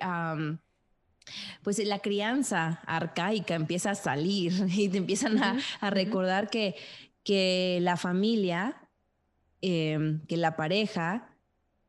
[1.63, 6.75] pues la crianza arcaica empieza a salir y te empiezan a, recordar que,
[7.23, 8.86] que la familia,
[9.61, 11.35] em, que la pareja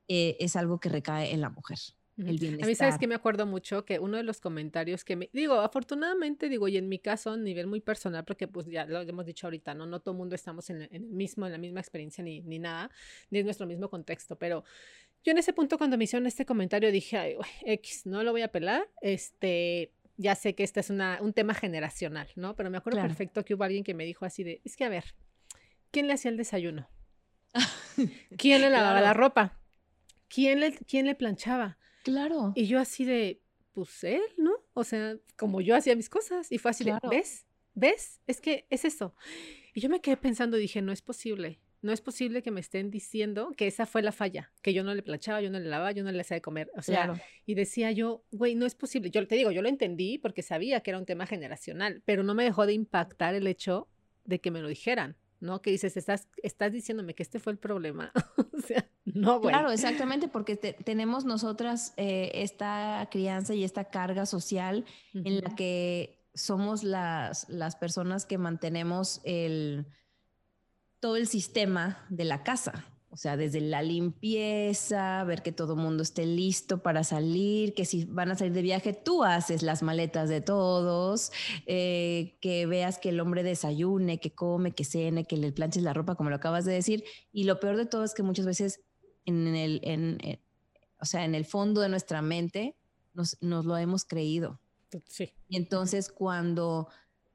[0.08, 1.78] eh, es algo que recae en la mujer.
[2.16, 2.64] el bienestar.
[2.64, 5.54] A mí, ¿sabes que Me acuerdo mucho que uno de los comentarios que me, digo,
[5.54, 9.24] afortunadamente, digo, y en mi caso, a nivel muy personal, porque pues ya lo hemos
[9.24, 9.86] dicho ahorita, ¿no?
[9.86, 12.90] No todo el mundo estamos en, el mismo, en la misma experiencia ni, ni nada,
[13.30, 14.64] ni es nuestro mismo contexto, pero
[15.24, 18.42] yo en ese punto cuando me hicieron este comentario dije, ay, X, no lo voy
[18.42, 22.56] a pelar, este, ya sé que este es una, un tema generacional, ¿no?
[22.56, 24.88] Pero me acuerdo perfecto que hubo alguien que me dijo así de, es que a
[24.88, 25.14] ver,
[25.90, 26.88] ¿quién le hacía el desayuno?
[28.36, 29.58] ¿Quién le lavaba la ropa?
[30.28, 31.78] ¿Quién le, ¿Quién le planchaba?
[32.04, 32.52] Claro.
[32.54, 33.40] Y yo así de,
[33.72, 34.52] pues él, ¿no?
[34.74, 36.50] O sea, como yo hacía mis cosas.
[36.50, 37.46] Y fue así de, ¿ves?
[37.74, 38.20] ¿Ves?
[38.26, 39.14] Es que es eso.
[39.74, 41.60] Y yo me quedé pensando, dije, no es posible.
[41.80, 44.94] No es posible que me estén diciendo que esa fue la falla, que yo no
[44.94, 46.72] le planchaba, yo no le lavaba, yo no le hacía de comer.
[46.76, 49.10] O sea, y decía yo, güey, no es posible.
[49.10, 52.34] Yo te digo, yo lo entendí porque sabía que era un tema generacional, pero no
[52.34, 53.86] me dejó de impactar el hecho
[54.24, 55.16] de que me lo dijeran.
[55.40, 55.62] ¿No?
[55.62, 58.12] Que dices, estás, estás diciéndome que este fue el problema.
[58.36, 59.52] o sea, no, güey.
[59.52, 66.18] Claro, exactamente, porque tenemos nosotras eh, esta crianza y esta carga social en la que
[66.34, 69.86] somos las, las personas que mantenemos el,
[71.00, 72.84] todo el sistema de la casa.
[73.10, 77.86] O sea, desde la limpieza, ver que todo el mundo esté listo para salir, que
[77.86, 81.32] si van a salir de viaje, tú haces las maletas de todos,
[81.64, 85.94] eh, que veas que el hombre desayune, que come, que cene, que le planches la
[85.94, 87.02] ropa, como lo acabas de decir.
[87.32, 88.80] Y lo peor de todo es que muchas veces
[89.24, 90.42] en el, en, eh,
[91.00, 92.76] o sea, en el fondo de nuestra mente
[93.14, 94.60] nos, nos lo hemos creído.
[95.06, 95.32] Sí.
[95.48, 96.88] Y entonces cuando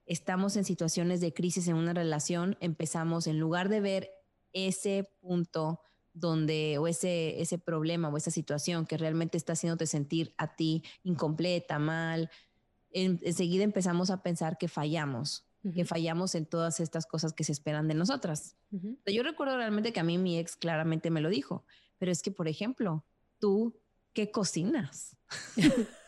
[0.05, 4.12] estamos en situaciones de crisis en una relación, empezamos, en lugar de ver
[4.53, 5.81] ese punto
[6.13, 10.83] donde o ese, ese problema o esa situación que realmente está haciéndote sentir a ti
[11.03, 12.29] incompleta, mal,
[12.91, 17.87] enseguida empezamos a pensar que fallamos, que fallamos en todas estas cosas que se esperan
[17.87, 18.55] de nosotras.
[19.05, 21.65] Yo recuerdo realmente que a mí mi ex claramente me lo dijo,
[21.97, 23.03] pero es que, por ejemplo,
[23.39, 23.79] tú,
[24.13, 25.17] ¿qué cocinas?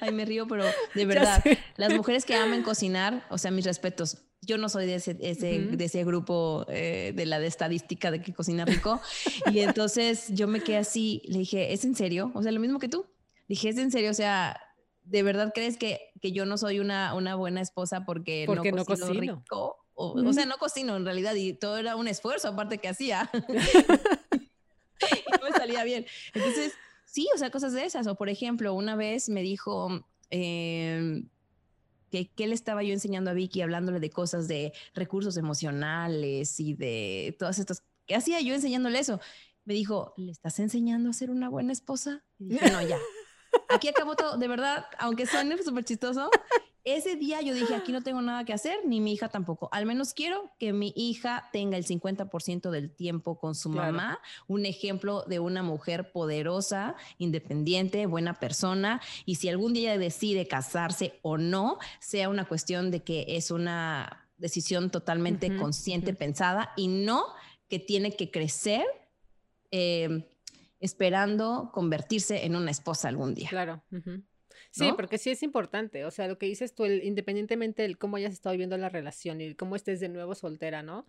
[0.00, 1.44] Ay, me río, pero de verdad,
[1.76, 4.18] las mujeres que aman cocinar, o sea, mis respetos,
[4.48, 8.32] yo no soy de ese, de ese grupo eh, de la de estadística de que
[8.32, 8.98] cocina rico.
[9.52, 12.32] y entonces yo me quedé así, le dije, ¿es en serio?
[12.34, 13.04] O sea, lo mismo que tú.
[13.46, 14.10] Dije, ¿es en serio?
[14.10, 14.58] O sea,
[15.04, 19.12] ¿de verdad crees que, que yo no soy una, una buena esposa porque, no, cocino
[19.20, 19.76] rico?
[19.92, 23.30] O, sea, no cocino en realidad y todo era un esfuerzo aparte que hacía.
[23.34, 26.06] y no me salía bien.
[26.32, 26.72] Entonces,
[27.04, 28.06] sí, o sea, cosas de esas.
[28.06, 30.06] O por ejemplo, una vez me dijo...
[30.30, 31.22] Eh,
[32.08, 37.36] que, le estaba yo enseñando a Vicky hablándole de cosas de recursos emocionales y de
[37.38, 37.82] todas estas.
[38.06, 39.20] ¿Qué hacía yo enseñándole eso?
[39.64, 42.24] Me dijo, ¿le estás enseñando a ser una buena esposa?
[42.38, 42.98] Y dije, no, ya.
[43.68, 46.30] Aquí acabó todo, de verdad, aunque suene súper chistoso,
[46.84, 49.68] ese día yo dije, aquí no tengo nada que hacer, ni mi hija tampoco.
[49.72, 54.64] Al menos quiero que mi hija tenga el 50% del tiempo con su mamá, un
[54.64, 59.00] ejemplo de una mujer poderosa, independiente, buena persona.
[59.26, 64.26] Y si algún día decide casarse o no, sea una cuestión de que es una
[64.38, 67.26] decisión totalmente consciente, pensada y no
[67.68, 68.84] que tiene que crecer.
[69.70, 70.26] Eh,
[70.80, 73.48] esperando convertirse en una esposa algún día.
[73.48, 73.82] Claro.
[74.70, 78.32] Sí, porque sí es importante, o sea, lo que dices tú, independientemente de cómo hayas
[78.32, 81.06] estado viviendo la relación y cómo estés de nuevo soltera, ¿no?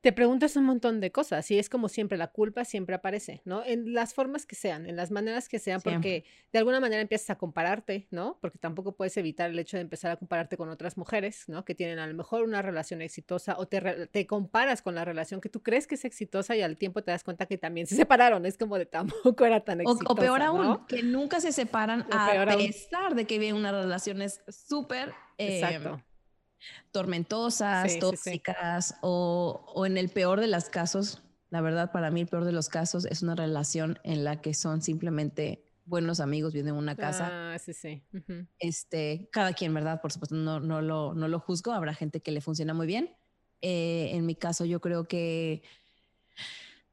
[0.00, 3.62] Te preguntas un montón de cosas y es como siempre, la culpa siempre aparece, ¿no?
[3.64, 7.30] En las formas que sean, en las maneras que sean, porque de alguna manera empiezas
[7.30, 8.38] a compararte, ¿no?
[8.40, 11.64] Porque tampoco puedes evitar el hecho de empezar a compararte con otras mujeres, ¿no?
[11.66, 15.40] Que tienen a lo mejor una relación exitosa o te, te comparas con la relación
[15.40, 17.94] que tú crees que es exitosa y al tiempo te das cuenta que también se
[17.96, 20.12] separaron, es como de tampoco era tan exitosa.
[20.12, 25.12] O, peor aún, que nunca se separan a pesar de que viven una relación súper...
[25.36, 26.02] Eh, Exacto
[26.92, 32.44] tormentosas, tóxicas O, en el peor de los casos, la verdad para mí el peor
[32.44, 36.74] de los casos es una relación en la que son simplemente buenos amigos, viven en
[36.76, 37.54] una casa.
[37.54, 38.02] Ah, sí, sí.
[38.58, 40.00] Este, cada quien, ¿verdad?
[40.00, 43.16] Por supuesto, no, no, lo, no lo juzgo, habrá gente que le funciona muy bien.
[43.60, 45.62] Eh, en mi caso, yo creo que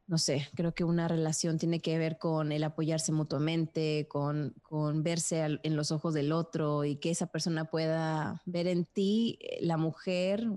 [0.07, 5.03] no sé, creo que una relación tiene que ver con el apoyarse mutuamente, con, con
[5.03, 9.59] verse en los ojos del otro y que esa persona pueda ver en ti eh,
[9.61, 10.47] la mujer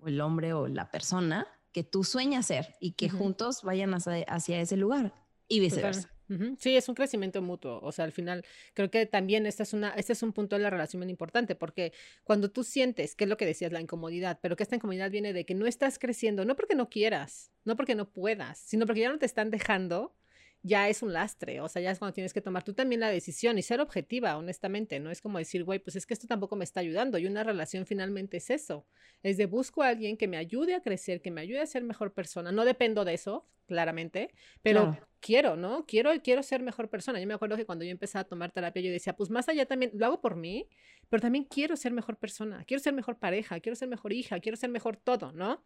[0.00, 4.60] o el hombre o la persona que tú sueñas ser y que juntos vayan hacia,
[4.60, 5.14] ese lugar
[5.46, 6.10] y viceversa.
[6.58, 7.80] Sí, es un crecimiento mutuo.
[7.82, 10.62] O sea, al final creo que también esta es una, este es un punto de
[10.62, 14.38] la relación muy importante, porque cuando tú sientes, que es lo que decías, la incomodidad,
[14.40, 17.76] pero que esta incomodidad viene de que no estás creciendo, no porque no quieras, no
[17.76, 20.14] porque no puedas, sino porque ya no te están dejando
[20.62, 23.08] ya es un lastre, o sea, ya es cuando tienes que tomar tú también la
[23.08, 26.54] decisión y ser objetiva, honestamente, no es como decir, güey, pues es que esto tampoco
[26.54, 28.86] me está ayudando y una relación finalmente es eso,
[29.22, 31.82] es de busco a alguien que me ayude a crecer, que me ayude a ser
[31.82, 35.86] mejor persona, no dependo de eso, claramente, pero quiero, ¿no?
[35.86, 37.20] Quiero, quiero ser mejor persona.
[37.20, 39.64] Yo me acuerdo que cuando yo empecé a tomar terapia, yo decía, pues más allá
[39.64, 40.68] también, lo hago por mí,
[41.08, 44.56] pero también quiero ser mejor persona, quiero ser mejor pareja, quiero ser mejor hija, quiero
[44.56, 45.64] ser mejor todo, ¿no?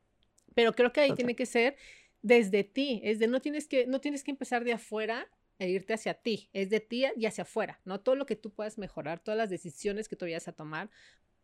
[0.54, 1.76] Pero creo que ahí tiene que ser
[2.25, 5.93] desde ti, es de no tienes que, no tienes que empezar de afuera e irte
[5.93, 8.01] hacia ti, es de ti y hacia afuera, ¿no?
[8.01, 10.91] Todo lo que tú puedas mejorar, todas las decisiones que tú vayas a tomar,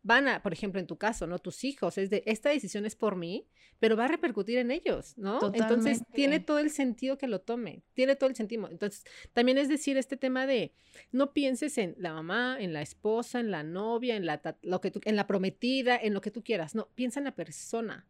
[0.03, 1.38] van a, por ejemplo, en tu caso, ¿no?
[1.38, 3.47] Tus hijos, es de, esta decisión es por mí,
[3.79, 5.38] pero va a repercutir en ellos, ¿no?
[5.53, 8.71] Entonces, tiene todo el sentido que lo tome, tiene todo el sentido.
[8.71, 10.73] Entonces, también es decir, este tema de,
[11.12, 14.93] no pienses en la mamá, en la esposa, en la novia, en la, lo que
[15.05, 18.07] en la prometida, en lo que tú quieras, no, piensa en la persona,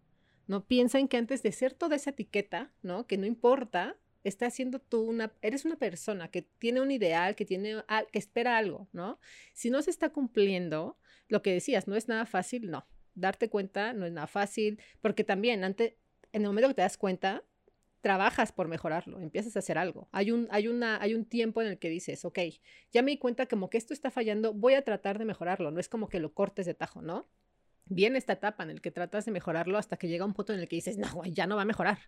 [0.51, 0.67] ¿no?
[0.67, 3.07] Piensa en que antes de ser toda esa etiqueta, ¿no?
[3.07, 7.45] Que no importa, está haciendo tú una, eres una persona que tiene un ideal, que
[7.45, 7.77] tiene,
[8.11, 9.21] que espera algo, ¿no?
[9.55, 12.85] Si no se está cumpliendo, lo que decías, no es nada fácil, no.
[13.15, 15.95] Darte cuenta no es nada fácil, porque también antes,
[16.33, 17.45] en el momento que te das cuenta,
[18.01, 20.09] trabajas por mejorarlo, empiezas a hacer algo.
[20.11, 22.41] Hay un, hay, una, hay un tiempo en el que dices, ok,
[22.91, 25.79] ya me di cuenta como que esto está fallando, voy a tratar de mejorarlo, no
[25.79, 27.29] es como que lo cortes de tajo, ¿no?
[27.91, 30.61] Viene esta etapa en el que tratas de mejorarlo hasta que llega un punto en
[30.61, 31.99] el que dices, no, güey, ya no va a mejorar.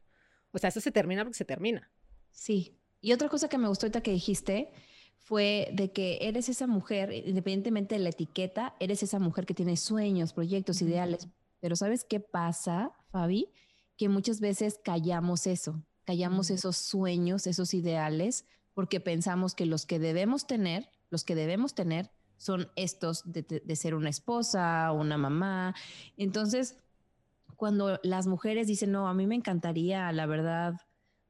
[0.52, 1.90] O sea, eso se termina porque se termina.
[2.30, 2.78] Sí.
[3.00, 4.70] Y otra cosa que me gustó ahorita que dijiste
[5.18, 9.76] fue de que eres esa mujer, independientemente de la etiqueta, eres esa mujer que tiene
[9.76, 11.28] sueños, proyectos, ideales.
[11.60, 13.52] Pero ¿sabes qué pasa, Fabi?
[13.96, 19.98] Que muchas veces callamos eso, callamos esos sueños, esos ideales, porque pensamos que los que
[19.98, 22.10] debemos tener, los que debemos tener,
[22.42, 25.76] son estos de, ser una esposa, una mamá.
[26.16, 26.76] Entonces,
[27.54, 30.74] cuando las mujeres dicen, no, a mí me encantaría, la verdad,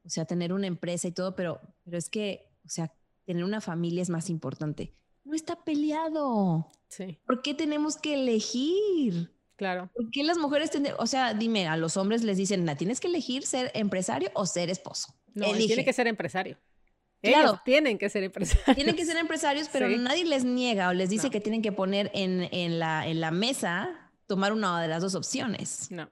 [0.07, 2.95] o sea, tener una empresa y todo, pero, pero es que, o sea,
[3.27, 4.95] tener una familia es más importante.
[5.25, 6.67] No está peleado.
[6.89, 7.19] Sí.
[7.27, 9.31] ¿Por qué tenemos que elegir?
[9.57, 9.91] Claro.
[9.95, 13.09] ¿Por qué las mujeres tienen, o sea, dime, a los hombres les dicen, tienes que
[13.09, 15.15] elegir ser empresario o ser esposo?
[15.35, 16.57] No, tiene que ser empresario.
[17.23, 18.75] Claro, tienen que ser empresarios.
[18.77, 22.11] Tienen que ser empresarios, pero nadie les niega o les dice que tienen que poner
[22.15, 25.91] en, en, la, en la mesa, tomar una de las dos opciones.
[25.91, 26.11] No.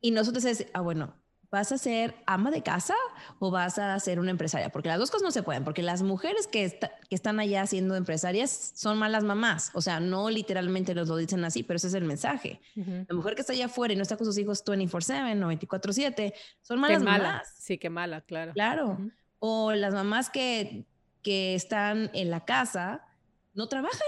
[0.00, 1.14] Y nosotros es, ah, bueno,
[1.50, 2.94] ¿vas a ser ama de casa
[3.38, 4.70] o vas a ser una empresaria?
[4.70, 7.96] Porque las dos cosas no se pueden, porque las mujeres que, que están allá siendo
[7.96, 9.70] empresarias son malas mamás.
[9.74, 12.60] O sea, no literalmente nos lo dicen así, pero ese es el mensaje.
[12.76, 16.32] La mujer que está allá afuera y no está con sus hijos 24/7 o 24/7
[16.62, 17.54] son malas mamás.
[17.58, 18.52] Sí, qué mala, claro.
[18.52, 18.98] Claro
[19.46, 20.86] o las mamás que,
[21.22, 23.02] que están en la casa
[23.52, 24.00] no trabajan.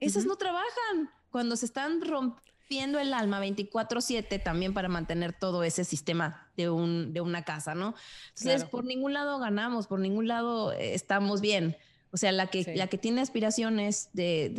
[0.00, 1.12] Esas no trabajan.
[1.30, 7.12] Cuando se están rompiendo el alma 24/7 también para mantener todo ese sistema de, un,
[7.12, 7.94] de una casa, ¿no?
[8.30, 11.76] Entonces, por ningún lado ganamos, por ningún lado eh, estamos bien.
[12.10, 14.50] O sea, la que, la que tiene aspiraciones de,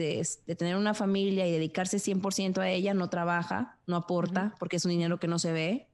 [0.45, 4.85] de, tener una familia y dedicarse 100% a ella no trabaja, no aporta, porque es
[4.85, 5.87] un dinero que no se ve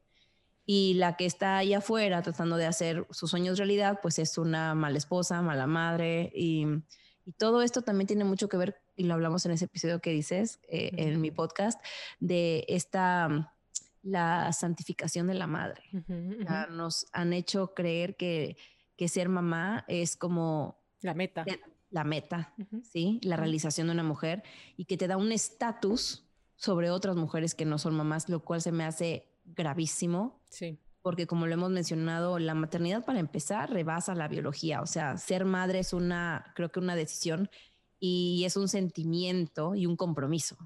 [0.74, 4.74] y la que está ahí afuera tratando de hacer sus sueños realidad, pues es una
[4.74, 6.66] mala esposa, mala madre y,
[7.26, 10.12] y todo esto también tiene mucho que ver, y lo hablamos en ese episodio que
[10.12, 11.78] dices, eh, en mi podcast,
[12.22, 13.54] de esta,
[14.02, 15.84] la santificación de la madre.
[16.70, 18.56] nos han hecho creer que,
[18.96, 20.80] que ser mamá es como...
[21.02, 21.44] La meta.
[21.90, 23.20] La meta, ¿sí?
[23.24, 24.42] La realización de una mujer
[24.78, 26.24] y que te da un estatus
[26.56, 30.42] sobre otras mujeres que no son mamás, lo cual se me hace gravísimo.
[30.50, 30.78] Sí.
[31.02, 34.82] Porque como lo hemos mencionado, la maternidad para empezar rebasa la biología.
[34.82, 37.50] O sea, ser madre es una, creo que una decisión
[38.00, 40.58] y es un sentimiento y un compromiso.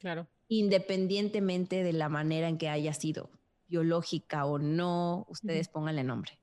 [0.00, 0.26] Claro.
[0.48, 3.30] Independientemente de la manera en que haya sido,
[3.68, 6.38] biológica o no, ustedes pónganle nombre.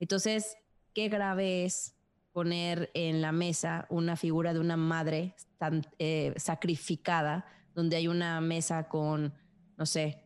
[0.00, 0.56] Entonces,
[0.94, 1.94] qué grave es
[2.32, 8.40] poner en la mesa una figura de una madre tan eh, sacrificada, donde hay una
[8.40, 9.34] mesa con,
[9.76, 10.21] no sé,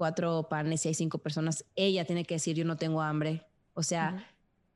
[0.00, 3.44] cuatro panes y hay cinco personas, ella tiene que decir yo no tengo hambre.
[3.74, 4.26] O sea,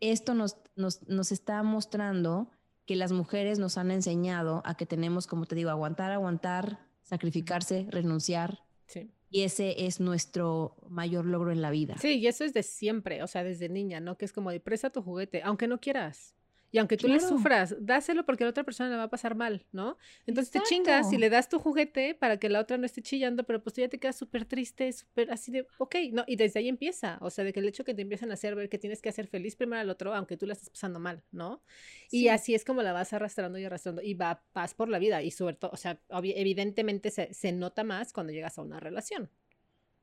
[0.01, 2.51] esto nos, nos, nos, está mostrando
[2.85, 7.87] que las mujeres nos han enseñado a que tenemos, como te digo, aguantar, aguantar, sacrificarse,
[7.89, 8.65] renunciar.
[8.87, 9.11] Sí.
[9.31, 11.97] Y ese es nuestro mayor logro en la vida.
[11.97, 14.19] Sí, y eso es de siempre, o sea, desde niña, ¿no?
[14.19, 16.35] Que es como de presa tu juguete, aunque no quieras.
[16.75, 19.37] Y aunque tú le sufras, dáselo porque a la otra persona le va a pasar
[19.37, 19.97] mal, ¿no?
[20.27, 23.45] Entonces te chingas y le das tu juguete para que la otra no esté chillando,
[23.45, 26.59] pero pues tú ya te quedas súper triste, súper así de, ok, no, y desde
[26.59, 28.79] ahí empieza, o sea, de que el hecho que te empiezan a hacer ver que
[28.79, 31.63] tienes que hacer feliz primero al otro, aunque tú la estás pasando mal, ¿no?
[32.11, 35.23] Y así es como la vas arrastrando y arrastrando y va paz por la vida
[35.23, 39.31] y sobre todo, o sea, evidentemente se, se nota más cuando llegas a una relación.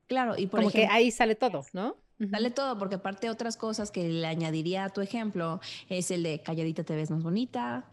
[0.06, 1.98] Claro, y por Como que ahí sale todo, ¿no?
[2.30, 6.42] Sale todo, porque aparte otras cosas que le añadiría a tu ejemplo es el de
[6.42, 7.92] calladita te ves más bonita,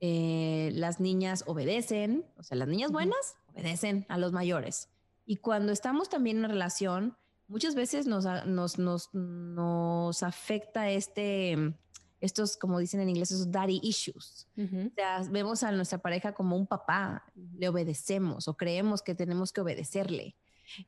[0.00, 4.88] eh, las niñas obedecen, o sea, las niñas buenas obedecen a los mayores.
[5.24, 7.16] Y cuando estamos también en relación,
[7.48, 11.74] muchas veces nos, nos, nos, nos afecta este,
[12.20, 14.46] estos, como dicen en inglés, esos daddy issues.
[14.58, 17.24] O sea, vemos a nuestra pareja como un papá,
[17.56, 20.36] le obedecemos o creemos que tenemos que obedecerle.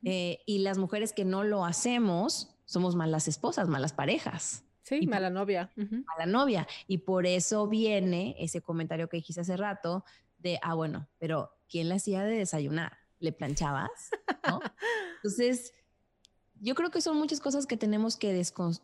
[0.03, 4.65] Eh, y las mujeres que no lo hacemos, somos malas esposas, malas parejas.
[4.83, 5.73] Sí, mala novia.
[5.75, 6.69] Mala novia.
[6.87, 10.05] Y por eso viene ese comentario que dijiste hace rato
[10.39, 12.99] de, ah, bueno, pero ¿quién le hacía de desayunar?
[13.19, 14.11] ¿Le planchabas?
[15.17, 15.73] Entonces,
[16.61, 18.33] yo creo que son muchas cosas que tenemos que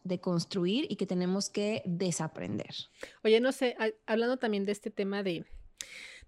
[0.04, 2.74] deconstruir y que tenemos que desaprender.
[3.22, 3.76] Oye, no sé,
[4.06, 5.46] hablando también de este tema de,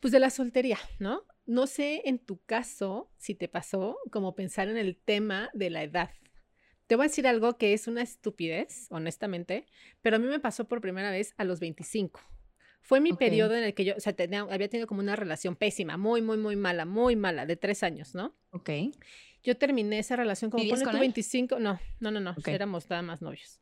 [0.00, 1.22] pues de la soltería, ¿no?
[1.46, 5.82] No sé en tu caso si te pasó como pensar en el tema de la
[5.82, 6.10] edad.
[6.86, 9.66] Te voy a decir algo que es una estupidez, honestamente,
[10.02, 12.20] pero a mí me pasó por primera vez a los 25.
[12.82, 15.56] Fue mi periodo en el que yo, o sea, tenía, había tenido como una relación
[15.56, 18.36] pésima, muy, muy, muy mala, muy mala, de tres años, ¿no?
[18.50, 18.70] Ok.
[19.42, 23.60] Yo terminé esa relación como con 25, no, no, no, no, éramos nada más novios.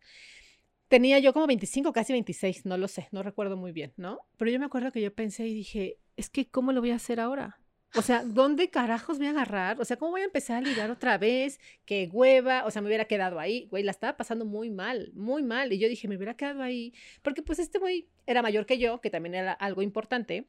[0.89, 4.19] Tenía yo como 25, casi 26, no lo sé, no recuerdo muy bien, ¿no?
[4.37, 6.97] Pero yo me acuerdo que yo pensé y dije, es que, ¿cómo lo voy a
[6.97, 7.62] hacer ahora?
[7.95, 9.79] O sea, ¿dónde carajos voy a agarrar?
[9.81, 11.61] O sea, ¿cómo voy a empezar a ligar otra vez?
[11.85, 12.65] Qué hueva.
[12.65, 13.67] O sea, me hubiera quedado ahí.
[13.71, 15.73] Güey, la estaba pasando muy mal, muy mal.
[15.73, 16.95] Y yo dije, me hubiera quedado ahí.
[17.23, 20.49] Porque pues este güey era mayor que yo, que también era algo importante.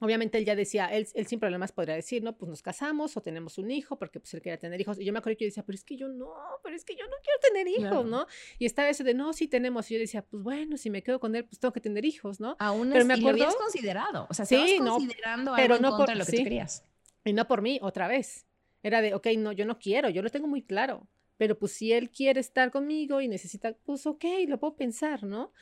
[0.00, 3.22] Obviamente él ya decía, él, él, sin problemas podría decir, no, pues nos casamos o
[3.22, 4.98] tenemos un hijo, porque pues él quería tener hijos.
[4.98, 6.32] Y yo me acuerdo que yo decía, pero es que yo no,
[6.62, 8.26] pero es que yo no quiero tener hijos, ¿no?
[8.58, 9.90] Y estaba eso de, no, sí tenemos.
[9.90, 12.40] Y yo decía, pues bueno, si me quedo con él, pues tengo que tener hijos,
[12.40, 12.56] ¿no?
[12.58, 15.96] Aún pero me acuerdo, y lo habías considerado, o sea, sí, no, considerando pero no
[15.96, 16.84] por, lo que tú querías.
[17.24, 18.46] Y no por mí, otra vez.
[18.82, 21.08] Era de, ok, no, yo no quiero, yo lo tengo muy claro.
[21.36, 25.52] Pero pues si él quiere estar conmigo y necesita, pues ok, lo puedo pensar, ¿no?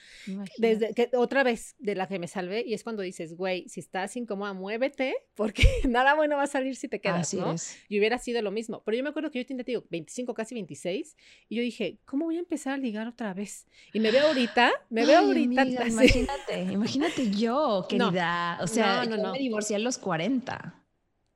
[0.58, 3.80] Desde que otra vez de la que me salvé y es cuando dices, güey, si
[3.80, 7.54] estás incómoda, muévete, porque nada bueno va a salir si te quedas, ¿no?
[7.88, 8.82] Y hubiera sido lo mismo.
[8.84, 11.16] Pero yo me acuerdo que yo tenía, digo, 25, casi 26,
[11.48, 13.66] y yo dije, ¿cómo voy a empezar a ligar otra vez?
[13.92, 15.64] Y me veo ahorita, me veo ahorita.
[15.86, 18.58] imagínate, imagínate yo, querida.
[18.60, 20.81] o sea, no, no, me divorcié a los 40.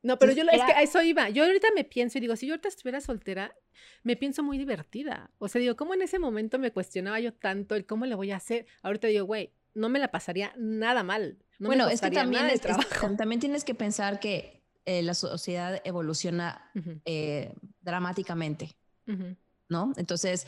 [0.07, 1.29] No, pero yo es que a eso iba.
[1.31, 3.53] Yo ahorita me pienso y digo, si yo ahorita estuviera soltera,
[4.05, 5.33] me pienso muy divertida.
[5.39, 8.31] O sea, digo, ¿cómo en ese momento me cuestionaba yo tanto el cómo le voy
[8.31, 8.67] a hacer?
[8.83, 11.39] Ahorita digo, güey, no me la pasaría nada mal.
[11.59, 12.45] bueno, es que también,
[13.19, 16.71] también tienes que pensar que eh, la sociedad evoluciona
[17.05, 18.77] eh, dramáticamente,
[19.69, 19.93] ¿no?
[19.97, 20.47] Entonces,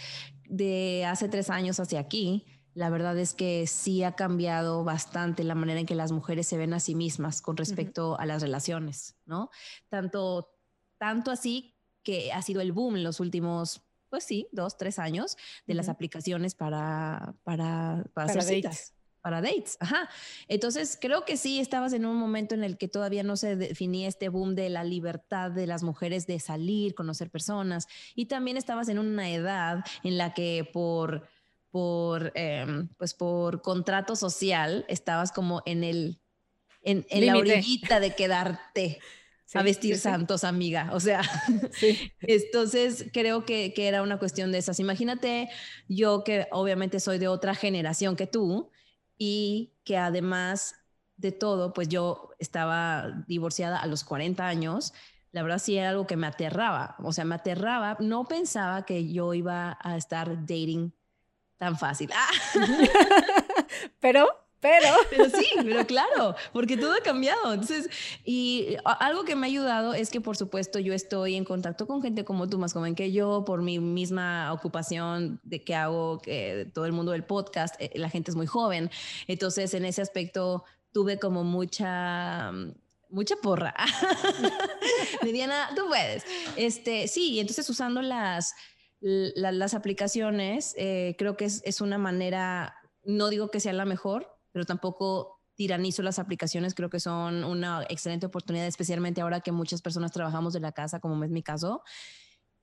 [0.48, 2.46] de hace tres años hacia aquí,
[2.78, 6.56] la verdad es que sí ha cambiado bastante la manera en que las mujeres se
[6.56, 9.50] ven a sí mismas con respecto a las relaciones, ¿no?
[9.88, 10.54] Tanto,
[10.96, 11.74] tanto así
[12.04, 15.88] que ha sido el boom en los últimos, pues sí, dos, tres años de las
[15.88, 18.94] aplicaciones para, para, para, hacer citas.
[19.22, 20.08] Para dates, ajá.
[20.46, 24.06] Entonces, creo que sí estabas en un momento en el que todavía no se definía
[24.06, 28.88] este boom de la libertad de las mujeres de salir, conocer personas, y también estabas
[28.88, 31.26] en una edad en la que por
[31.70, 36.20] por, em, pues por contrato social, estabas como en el,
[36.82, 38.98] en, la orillita de quedarte
[39.54, 40.90] a vestir santos, amiga.
[40.92, 41.22] O sea,
[42.20, 44.80] entonces creo que, que, era una cuestión de esas.
[44.80, 45.48] Imagínate
[45.88, 48.70] yo que obviamente soy de otra generación que tú
[49.16, 50.76] y que además
[51.16, 54.94] de todo, pues yo estaba divorciada a los 40 años.
[55.32, 59.12] La verdad sí era algo que me aterraba, o sea, me aterraba, no pensaba que
[59.12, 60.94] yo iba a estar dating
[61.58, 62.10] tan fácil.
[62.14, 62.28] Ah.
[64.00, 64.26] pero,
[64.60, 64.88] pero.
[65.10, 67.52] Pero sí, pero claro, porque todo ha cambiado.
[67.52, 67.88] Entonces,
[68.24, 72.02] y algo que me ha ayudado es que, por supuesto, yo estoy en contacto con
[72.02, 76.70] gente como tú, más joven que yo, por mi misma ocupación de que hago que
[76.74, 78.90] todo el mundo del podcast, eh, la gente es muy joven.
[79.28, 82.52] Entonces, en ese aspecto, tuve como mucha
[83.10, 83.74] mucha porra.
[85.22, 86.24] Mediana, tú puedes.
[86.56, 88.54] Este, sí, entonces usando las
[89.00, 92.74] las aplicaciones eh, creo que es, una manera,
[93.04, 97.84] no digo que sea la mejor, pero tampoco tiranizo las aplicaciones, creo que son una
[97.88, 101.82] excelente oportunidad, especialmente ahora que muchas personas trabajamos de la casa, como es mi caso.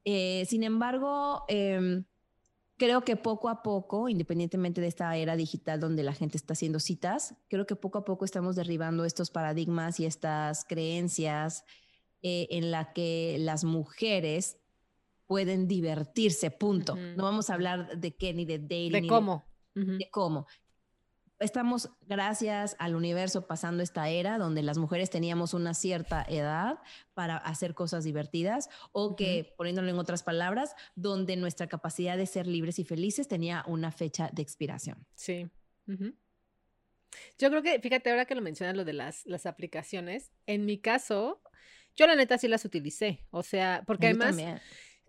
[0.05, 2.05] Eh, sin embargo, em,
[2.77, 6.79] creo que poco a poco, independientemente de esta era digital donde la gente está haciendo
[6.79, 11.63] citas, creo que poco a poco estamos derribando estos paradigmas y estas creencias
[12.21, 14.57] eh, en la que las mujeres
[15.27, 16.95] pueden divertirse, punto.
[16.95, 18.91] No vamos a hablar de qué, ni de dating.
[18.91, 19.45] De cómo.
[19.73, 20.47] De, cómo.
[21.39, 26.79] estamos, gracias al universo, pasando esta era donde las mujeres teníamos una cierta edad
[27.13, 32.47] para hacer cosas divertidas o que, poniéndolo en otras palabras, donde nuestra capacidad de ser
[32.47, 35.05] libres y felices tenía una fecha de expiración.
[35.15, 35.49] Sí.
[37.37, 40.79] Yo creo que, fíjate, ahora que lo mencionas, lo de las, las aplicaciones, en mi
[40.79, 41.41] caso,
[41.95, 44.37] yo la neta sí las utilicé, o sea, porque además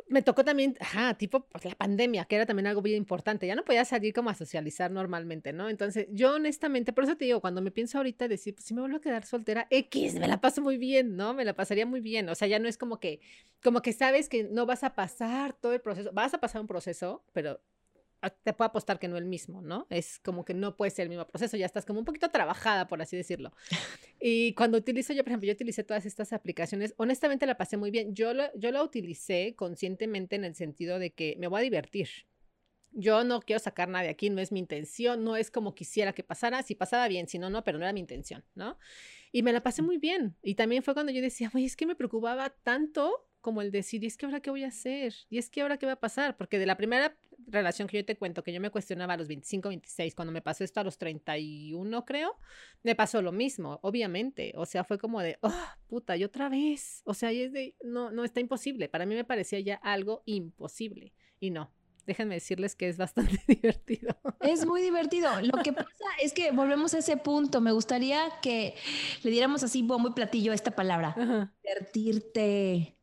[0.09, 3.47] me tocó también, ajá, tipo pues, la pandemia, que era también algo bien importante.
[3.47, 5.69] Ya no podía salir como a socializar normalmente, ¿no?
[5.69, 8.81] Entonces, yo honestamente, por eso te digo, cuando me pienso ahorita decir, pues si me
[8.81, 11.35] vuelvo a quedar soltera, X, me la paso muy bien, ¿no?
[11.35, 12.29] Me la pasaría muy bien.
[12.29, 13.21] O sea, ya no es como que,
[13.63, 16.67] como que sabes que no vas a pasar todo el proceso, vas a pasar un
[16.69, 17.61] proceso, pero
[18.31, 19.87] te puedo apostar que no el mismo, ¿no?
[19.91, 22.87] Es como que no puede ser el mismo proceso, ya estás como un poquito trabajada,
[22.87, 23.53] por así decirlo.
[24.19, 27.91] Y cuando utilizo yo, por ejemplo, yo utilicé todas estas aplicaciones, honestamente la pasé muy
[27.91, 28.15] bien.
[28.15, 32.09] Yo, lo, yo la utilicé conscientemente en el sentido de que me voy a divertir.
[32.93, 36.15] Yo no quiero sacar nada de aquí, no es mi intención, no es como quisiera
[36.15, 38.79] que pasara, si pasaba bien, si no, no, pero no era mi intención, ¿no?
[39.33, 40.35] Y me la pasé muy bien.
[40.43, 44.03] Y también fue cuando yo decía, oye, es que me preocupaba tanto como el decir,
[44.03, 45.15] ¿y es que ahora qué voy a hacer?
[45.31, 46.37] ¿Y es que ahora qué va a pasar?
[46.37, 47.17] Porque de la primera
[47.47, 50.43] relación que yo te cuento, que yo me cuestionaba a los 25, 26, cuando me
[50.43, 52.37] pasó esto a los 31, creo,
[52.83, 54.53] me pasó lo mismo, obviamente.
[54.57, 57.03] O sea, fue como de, oh, puta, y otra vez.
[57.05, 58.89] O sea, y es de, no, no, está imposible.
[58.89, 61.13] Para mí me parecía ya algo imposible.
[61.39, 61.71] Y no,
[62.05, 64.17] déjenme decirles que es bastante divertido.
[64.41, 65.31] Es muy divertido.
[65.41, 67.61] Lo que pasa es que volvemos a ese punto.
[67.61, 68.75] Me gustaría que
[69.23, 71.53] le diéramos así muy platillo esta palabra.
[71.63, 72.96] Divertirte.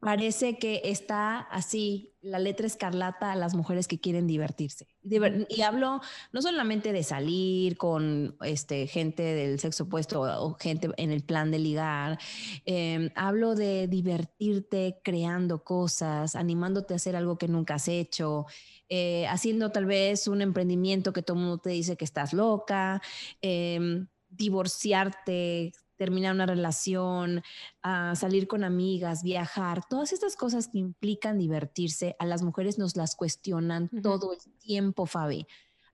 [0.00, 4.86] Parece que está así la letra escarlata a las mujeres que quieren divertirse.
[5.02, 6.00] Y hablo
[6.32, 11.50] no solamente de salir con este, gente del sexo opuesto o gente en el plan
[11.50, 12.18] de ligar,
[12.66, 18.46] em, hablo de divertirte creando cosas, animándote a hacer algo que nunca has hecho,
[18.88, 23.00] eh, haciendo tal vez un emprendimiento que todo el mundo te dice que estás loca,
[23.40, 27.42] em, divorciarte, terminar una relación,
[27.82, 32.96] a salir con amigas, viajar, todas estas cosas que implican divertirse, a las mujeres nos
[32.96, 35.46] las cuestionan todo el tiempo, Fabi.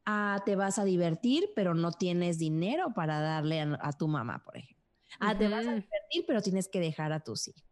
[0.05, 4.57] Ah, te vas a divertir, pero no tienes dinero para darle a, tu mamá, por
[4.57, 4.87] ejemplo.
[5.19, 7.65] Ah, te vas a divertir, pero tienes que dejar a tus hijos.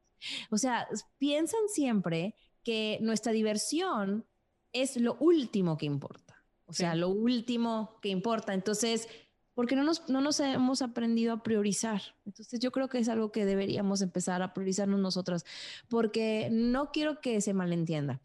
[0.51, 4.27] O sea, piensan siempre que nuestra diversión
[4.73, 6.35] es lo último que importa.
[6.67, 8.55] O sea, lo último que importa.
[8.55, 9.09] Entonces,
[9.55, 12.03] porque no nos, no nos hemos aprendido a priorizar.
[12.27, 15.45] Entonces yo creo que es algo que deberíamos empezar a priorizarnos nosotras,
[15.89, 18.21] porque no quiero que se malentienda.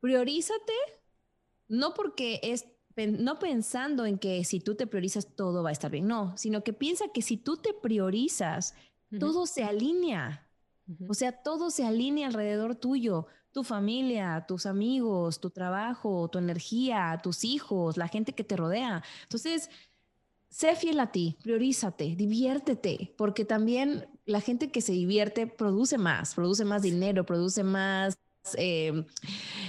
[0.00, 0.72] Priorízate,
[1.68, 2.66] no porque es,
[2.96, 6.64] no pensando en que si tú te priorizas todo va a estar bien, no, sino
[6.64, 8.74] que piensa que si tú te priorizas,
[9.18, 10.46] todo se alinea.
[11.08, 17.20] O sea, todo se alinea alrededor tuyo, tu familia, tus amigos, tu trabajo, tu energía,
[17.22, 19.02] tus hijos, la gente que te rodea.
[19.22, 19.70] Entonces,
[20.50, 26.34] sé fiel a ti, priorízate, diviértete, porque también la gente que se divierte produce más,
[26.34, 28.18] produce más dinero, produce más
[28.56, 29.06] em,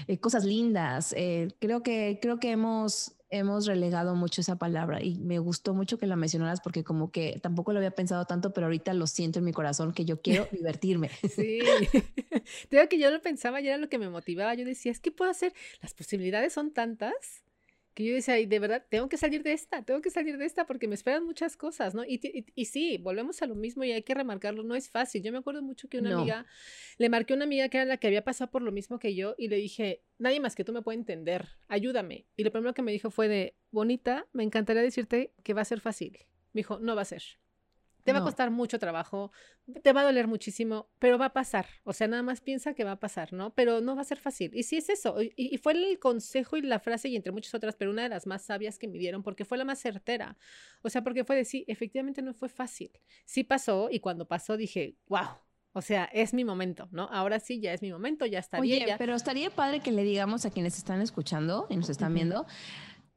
[0.08, 1.14] eh, cosas lindas.
[1.16, 6.00] Eh, creo que, creo que hemos, hemos relegado mucho esa palabra y me gustó mucho
[6.00, 9.38] que la mencionaras porque como que tampoco lo había pensado tanto, pero ahorita lo siento
[9.38, 11.12] en mi corazón que yo quiero divertirme.
[11.30, 11.60] Sí,
[12.70, 14.56] creo que yo lo pensaba y era lo que me motivaba.
[14.56, 17.44] Yo decía, es que puedo hacer, las posibilidades son tantas
[17.94, 20.46] que yo decía, y de verdad, tengo que salir de esta, tengo que salir de
[20.46, 22.06] esta porque me esperan muchas cosas, ¿no?
[22.06, 25.22] Y, y, sí, volvemos a lo mismo y hay que remarcarlo, no es fácil.
[25.24, 26.46] Yo me acuerdo mucho que una amiga,
[26.98, 29.14] le marqué a una amiga que era la que había pasado por lo mismo que
[29.14, 32.28] yo y le dije, nadie más que tú me puede entender, ayúdame.
[32.38, 35.66] Y lo primero que me dijo fue de, bonita, me encantaría decirte que va a
[35.66, 36.18] ser fácil.
[36.54, 37.41] Me dijo, no va a ser.
[38.04, 39.32] Te va a costar mucho trabajo,
[39.84, 41.68] te va a doler muchísimo, pero va a pasar.
[41.84, 43.54] O sea, nada más piensa que va a pasar, ¿no?
[43.54, 44.52] Pero no va a ser fácil.
[44.54, 45.18] Y sí es eso.
[45.20, 48.28] Y, fue el consejo y la frase, y entre muchas otras, pero una de las
[48.28, 50.38] más sabias que me dieron, porque fue la más certera.
[50.82, 52.92] O sea, porque fue de sí, efectivamente no fue fácil.
[53.26, 55.28] Sí pasó, y cuando pasó dije, wow,
[55.74, 57.08] o sea, es mi momento, ¿no?
[57.12, 58.98] Ahora sí, ya es mi momento, ya está Oye, bien.
[58.98, 62.46] Pero estaría padre que le digamos a quienes están escuchando y nos están viendo,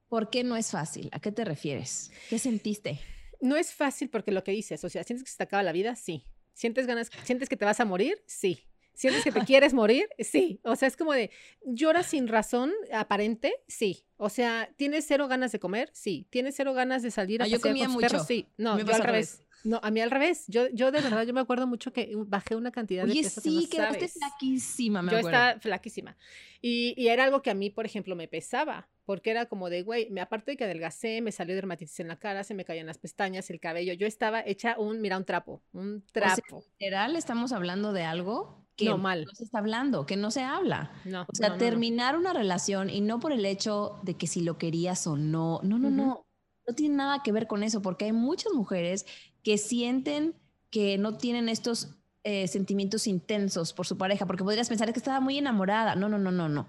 [0.09, 1.09] ¿por qué no es fácil?
[1.13, 2.13] ¿A qué te refieres?
[2.31, 3.01] ¿Qué sentiste?
[3.45, 5.73] No es fácil porque lo que dices, o sea, ¿sientes que se te acaba la
[5.73, 5.95] vida?
[5.97, 6.25] Sí.
[6.55, 8.23] ¿Sientes ganas, sientes que te vas a morir?
[8.27, 8.61] Sí.
[8.95, 10.09] ¿Sientes que te quieres morir?
[10.19, 10.61] Sí.
[10.65, 11.31] O sea, es como de,
[11.65, 13.55] lloras sin razón aparente?
[13.69, 14.07] Sí.
[14.17, 15.91] O sea, ¿tienes cero ganas de comer?
[15.93, 16.27] Sí.
[16.31, 18.27] ¿Tienes cero ganas de salir a ah, con tus perros?
[18.27, 18.49] Sí.
[18.57, 19.43] No, yo al revés.
[19.65, 20.45] No, a mí al revés.
[20.47, 23.67] Yo, yo de verdad, yo me acuerdo mucho que bajé una cantidad de peso sí,
[23.71, 26.17] que no quedaste flaquísima, me Yo estaba flaquísima.
[26.61, 29.83] Y, y, era algo que a mí, por ejemplo, me pesaba, porque era como de,
[29.83, 32.87] güey, me, aparte de que adelgacé, me salió dermatitis en la cara, se me caían
[32.87, 33.95] las pestañas, el cabello.
[33.95, 36.59] Yo estaba hecha un, mira, un trapo, un trapo.
[36.59, 39.25] O literal, estamos hablando de algo que no, mal.
[39.25, 40.91] no se está hablando, que no se habla.
[41.05, 44.59] No, o sea, terminar una relación y no por el hecho de que si lo
[44.59, 45.61] querías o no.
[45.63, 46.27] No, no, no
[46.67, 49.07] No tiene nada que ver con eso, porque hay muchas mujeres
[49.43, 50.35] que sienten
[50.71, 51.91] que no tienen estos
[52.25, 55.95] eh, sentimientos intensos por su pareja, porque podrías pensar que estaba muy enamorada.
[55.95, 56.67] No, no, no, no, no.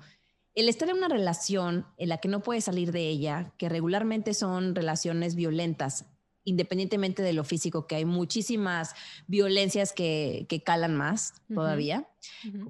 [0.53, 4.33] El estar en una relación en la que no puedes salir de ella, que regularmente
[4.33, 6.05] son relaciones violentas,
[6.43, 8.95] independientemente de lo físico, que hay muchísimas
[9.27, 12.07] violencias que, calan más todavía,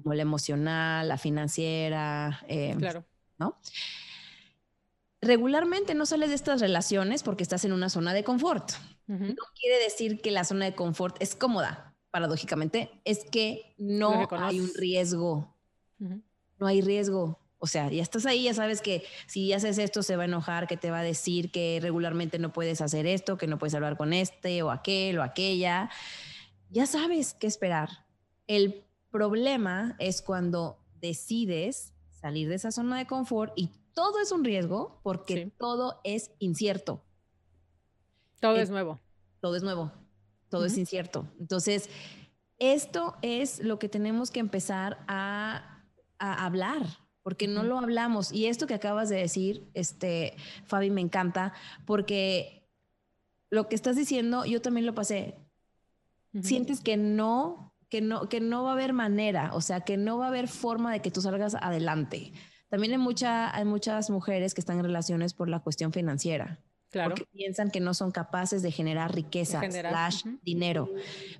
[0.02, 2.44] como la emocional, la financiera.
[2.48, 3.04] Eh, claro.
[3.38, 3.58] ¿No?
[5.26, 8.70] Regularmente no sales de estas relaciones porque estás en una zona de confort.
[9.08, 14.60] No quiere decir que la zona de confort es cómoda, paradójicamente, es que no hay
[14.60, 15.56] un riesgo.
[15.98, 17.40] No hay riesgo.
[17.58, 20.68] O sea, ya estás ahí, ya sabes que si haces esto se va a enojar,
[20.68, 23.96] que te va a decir que regularmente no puedes hacer esto, que no puedes hablar
[23.96, 25.90] con este o aquel o aquella.
[26.70, 27.88] Ya sabes qué esperar.
[28.46, 34.44] El problema es cuando decides salir de esa zona de confort y todo es un
[34.44, 37.02] riesgo porque todo es incierto.
[38.40, 39.00] Todo es, nuevo.
[39.40, 39.90] Todo es nuevo.
[40.50, 41.26] Todo es incierto.
[41.40, 41.88] Entonces,
[42.58, 45.82] esto es lo que tenemos que empezar a,
[46.18, 46.86] a hablar
[47.22, 48.32] porque no lo hablamos.
[48.32, 50.36] Y esto que acabas de decir, este,
[50.66, 51.54] Fabi, me encanta,
[51.86, 52.68] porque
[53.48, 55.38] lo que estás diciendo, yo también lo pasé.
[56.42, 60.18] Sientes que no, que no, que no va a haber manera, o sea, que no
[60.18, 62.34] va a haber forma de que tú salgas adelante.
[62.68, 66.60] También hay, mucha, hay muchas mujeres que están en relaciones por la cuestión financiera.
[67.04, 70.88] Porque piensan que no son capaces de generar riqueza, slash dinero.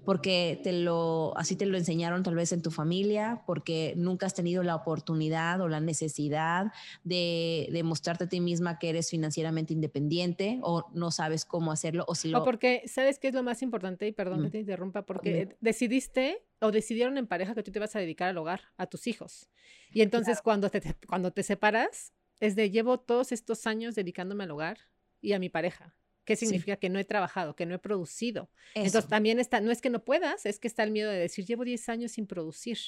[0.04, 4.34] Porque te lo, así te lo enseñaron tal vez en tu familia, porque nunca has
[4.34, 6.72] tenido la oportunidad o la necesidad
[7.04, 12.04] de, de mostrarte a ti misma que eres financieramente independiente o no sabes cómo hacerlo.
[12.08, 12.42] O, si lo...
[12.42, 16.42] o porque sabes qué es lo más importante, y perdón que te interrumpa, porque decidiste
[16.60, 19.48] o decidieron en pareja que tú te vas a dedicar al hogar, a tus hijos.
[19.92, 24.50] Y entonces cuando, te, cuando te separas, es de llevo todos estos años dedicándome al
[24.50, 24.78] hogar
[25.20, 25.94] y a mi pareja.
[26.24, 28.50] ¿Qué significa que no he trabajado, que no he producido?
[28.74, 31.46] Entonces también está, no es que no puedas, es que está el miedo de decir,
[31.46, 32.78] llevo 10 años sin producir.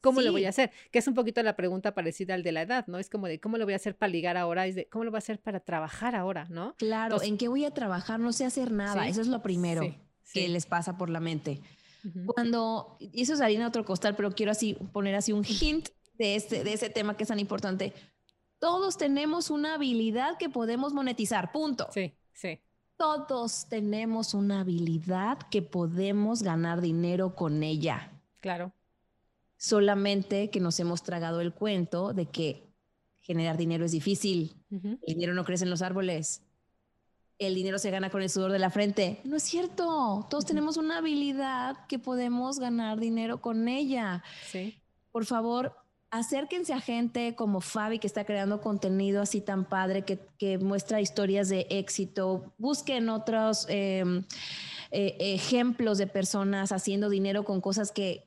[0.00, 0.70] ¿Cómo lo voy a hacer?
[0.90, 2.98] Que es un poquito la pregunta parecida al de la edad, ¿no?
[2.98, 4.66] Es como de, ¿cómo lo voy a hacer para ligar ahora?
[4.66, 6.74] Es de, ¿cómo lo voy a hacer para trabajar ahora, ¿no?
[6.78, 8.18] Claro, ¿en qué voy a trabajar?
[8.18, 9.06] No sé hacer nada.
[9.08, 9.82] Eso es lo primero
[10.32, 11.60] que les pasa por la mente.
[12.34, 16.36] Cuando, y eso es harina otro costal, pero quiero así poner así un hint de,
[16.36, 17.92] este, de ese tema que es tan importante
[18.60, 21.88] todos tenemos una habilidad que podemos monetizar, punto.
[21.92, 22.60] Sí, sí.
[22.96, 28.12] Todos tenemos una habilidad que podemos ganar dinero con ella.
[28.40, 28.72] Claro.
[29.56, 32.70] Solamente que nos hemos tragado el cuento de que
[33.20, 34.54] generar dinero es difícil.
[34.70, 36.42] El dinero no crece en los árboles.
[37.40, 39.20] El dinero se gana con el sudor de la frente.
[39.24, 40.26] No es cierto.
[40.28, 44.22] Todos tenemos una habilidad que podemos ganar dinero con ella.
[44.46, 44.78] Sí.
[45.10, 45.74] Por favor,
[46.10, 51.48] acérquense a gente como Fabi que está creando contenido así tan padre, que, muestra historias
[51.48, 52.52] de éxito.
[52.58, 54.24] Busquen otros em,
[54.90, 58.26] eh, ejemplos de personas haciendo dinero con cosas que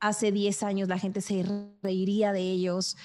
[0.00, 1.44] hace 10 años la gente se
[1.82, 2.96] reiría de ellos.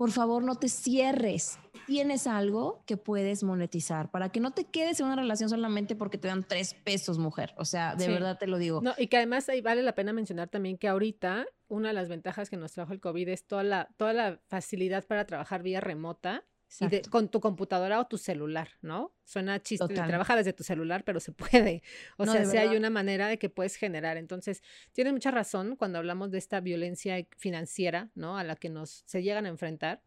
[0.00, 1.58] Por favor, no te cierres.
[1.86, 6.16] Tienes algo que puedes monetizar para que no te quedes en una relación solamente porque
[6.16, 7.52] te dan tres pesos, mujer.
[7.58, 8.80] O sea, de verdad te lo digo.
[8.80, 12.08] No, y que además ahí vale la pena mencionar también que ahorita una de las
[12.08, 15.82] ventajas que nos trajo el COVID es toda la, toda la facilidad para trabajar vía
[15.82, 16.44] remota
[16.78, 19.12] y con tu computadora o tu celular, ¿no?
[19.24, 21.82] Suena chiste, trabaja desde tu celular, pero se puede.
[22.16, 24.16] O sea, si hay una manera de que puedes generar.
[24.16, 24.62] Entonces,
[24.92, 28.38] tienes mucha razón cuando hablamos de esta violencia financiera, ¿no?
[28.38, 30.02] A la que nos se llegan a enfrentar,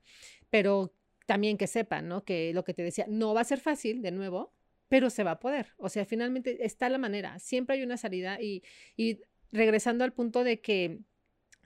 [0.49, 0.93] pero
[1.25, 2.23] también que sepan, ¿no?
[2.23, 4.53] Que lo que te decía, no va a ser fácil, de nuevo,
[4.87, 5.73] pero se va a poder.
[5.77, 8.63] O sea, finalmente está la manera, siempre hay una salida y,
[8.95, 9.19] y
[9.51, 10.99] regresando al punto de que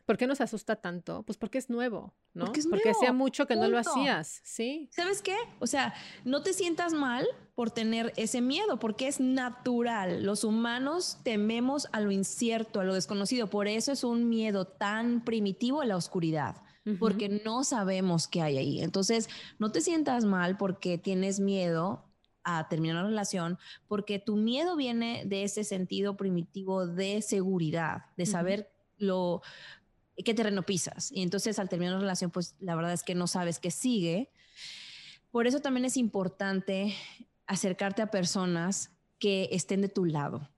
[0.08, 1.24] ¿Por qué nos asusta tanto?
[1.24, 2.46] Pues porque es nuevo, ¿no?
[2.46, 4.88] Porque, es porque hacía mucho que no lo hacías, ¿sí?
[4.90, 5.36] ¿Sabes qué?
[5.60, 5.94] O sea,
[6.24, 10.24] no te sientas mal por tener ese miedo, porque es natural.
[10.24, 13.50] Los humanos tememos a lo incierto, a lo desconocido.
[13.50, 16.56] Por eso es un miedo tan primitivo a la oscuridad,
[17.00, 18.82] porque no sabemos qué hay ahí.
[18.82, 19.28] Entonces,
[19.60, 22.06] no te sientas mal porque tienes miedo
[22.46, 28.26] a terminar una relación, porque tu miedo viene de ese sentido primitivo de seguridad, de
[28.26, 29.42] saber lo
[30.24, 31.12] qué terreno pisas.
[31.12, 34.30] Y entonces al terminar una relación, pues la verdad es que no sabes qué sigue.
[35.32, 36.96] Por eso también es importante
[37.46, 40.50] acercarte a personas que estén de tu lado.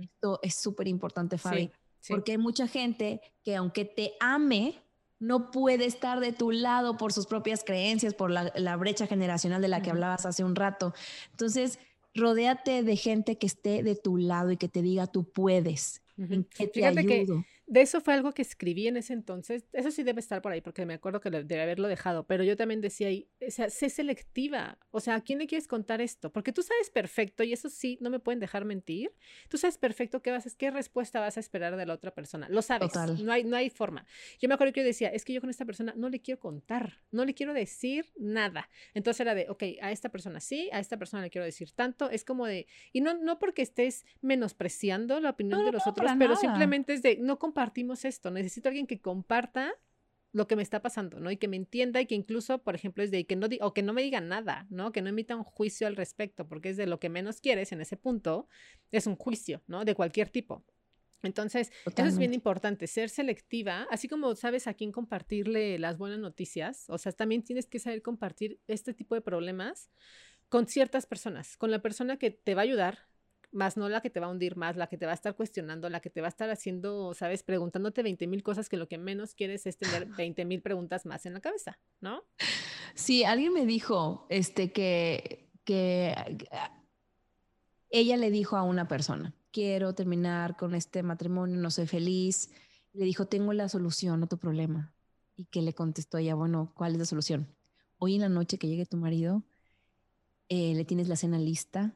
[0.00, 1.70] Esto es súper importante, Fabi,
[2.08, 4.82] porque hay mucha gente que aunque te ame,
[5.18, 9.68] no puede estar de tu lado por sus propias creencias, por la, brecha generacional de
[9.68, 10.94] la que hablabas hace un rato.
[11.30, 11.78] Entonces,
[12.14, 16.66] rodéate de gente que esté de tu lado y que te diga tú puedes, que
[16.66, 17.26] te Fíjate que
[17.66, 19.64] de eso fue algo que escribí en ese entonces.
[19.72, 22.24] Eso sí debe estar por ahí, porque me acuerdo que debe haberlo dejado.
[22.26, 24.78] Pero yo también decía ahí, o sea, sé selectiva.
[24.90, 26.32] O sea, ¿a quién le quieres contar esto?
[26.32, 29.12] Porque tú sabes perfecto, y eso sí, no me pueden dejar mentir.
[29.48, 32.48] Tú sabes perfecto qué, vas qué respuesta vas a esperar de la otra persona.
[32.48, 32.92] Lo sabes.
[33.20, 34.06] No hay, no hay forma.
[34.40, 36.38] Yo me acuerdo que yo decía, es que yo con esta persona no le quiero
[36.38, 38.68] contar, no le quiero decir nada.
[38.94, 42.10] Entonces era de, ok, a esta persona sí, a esta persona le quiero decir tanto.
[42.10, 46.36] Es como de, y no, no porque estés menospreciando la opinión de los otros, pero
[46.36, 49.72] simplemente es de, no compartimos esto, necesito alguien que comparta
[50.32, 51.30] lo que me está pasando, ¿no?
[51.30, 53.82] Y que me entienda y que incluso, por ejemplo, es de que no, o que
[53.82, 54.92] no me diga nada, ¿no?
[54.92, 57.80] Que no emita un juicio al respecto, porque es de lo que menos quieres en
[57.80, 58.46] ese punto,
[58.92, 59.86] es un juicio, ¿no?
[59.86, 60.66] De cualquier tipo.
[61.22, 66.18] Entonces, eso es bien importante, ser selectiva, así como sabes a quién compartirle las buenas
[66.18, 69.90] noticias, o sea, también tienes que saber compartir este tipo de problemas
[70.50, 73.08] con ciertas personas, con la persona que te va a ayudar,
[73.56, 75.34] más no la que te va a hundir más, la que te va a estar
[75.34, 78.86] cuestionando, la que te va a estar haciendo, sabes, preguntándote 20 mil cosas que lo
[78.86, 82.22] que menos quieres es tener 20 mil preguntas más en la cabeza, ¿no?
[82.94, 86.14] Sí, alguien me dijo este, que, que
[87.90, 92.50] ella le dijo a una persona, quiero terminar con este matrimonio, no soy feliz.
[92.92, 94.92] Le dijo, tengo la solución a tu problema.
[95.34, 97.54] Y que le contestó ella, bueno, ¿cuál es la solución?
[97.98, 99.44] Hoy en la noche que llegue tu marido,
[100.48, 101.94] eh, le tienes la cena lista,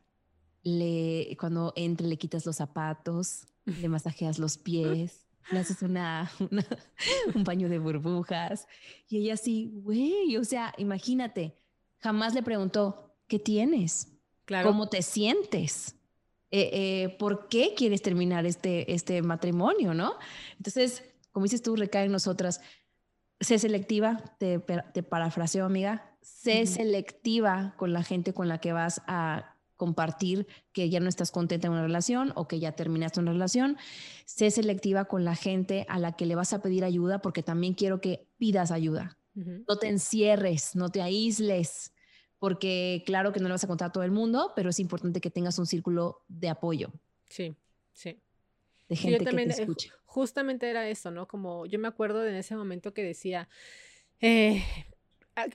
[0.63, 6.31] le, cuando entre le quitas los zapatos, le masajeas los pies, le haces una,
[7.35, 8.67] un paño de burbujas.
[9.09, 11.57] Y ella así, güey, o sea, imagínate,
[11.99, 14.09] jamás le preguntó, ¿qué tienes?
[14.63, 15.95] ¿Cómo te sientes?
[16.51, 20.15] Eh, eh, ¿Por qué quieres terminar este, este matrimonio, no?
[20.57, 22.61] Entonces, como dices tú, recae en nosotras.
[23.39, 26.17] Sé selectiva, te, te parafraseo, amiga.
[26.21, 31.31] Sé selectiva con la gente con la que vas a compartir que ya no estás
[31.31, 33.78] contenta en una relación o que ya terminaste una relación.
[34.26, 37.72] Sé selectiva con la gente a la que le vas a pedir ayuda porque también
[37.72, 39.16] quiero que pidas ayuda.
[39.33, 41.95] No te encierres, no te aísles,
[42.39, 45.22] porque claro que no le vas a contar a todo el mundo, pero es importante
[45.22, 46.93] que tengas un círculo de apoyo.
[47.31, 47.57] Sí,
[47.95, 48.20] sí.
[48.87, 49.91] De gente que te eh, escuche.
[50.05, 51.26] Justamente era eso, ¿no?
[51.26, 53.49] Como yo me acuerdo de en ese momento que decía,
[54.20, 54.62] eh,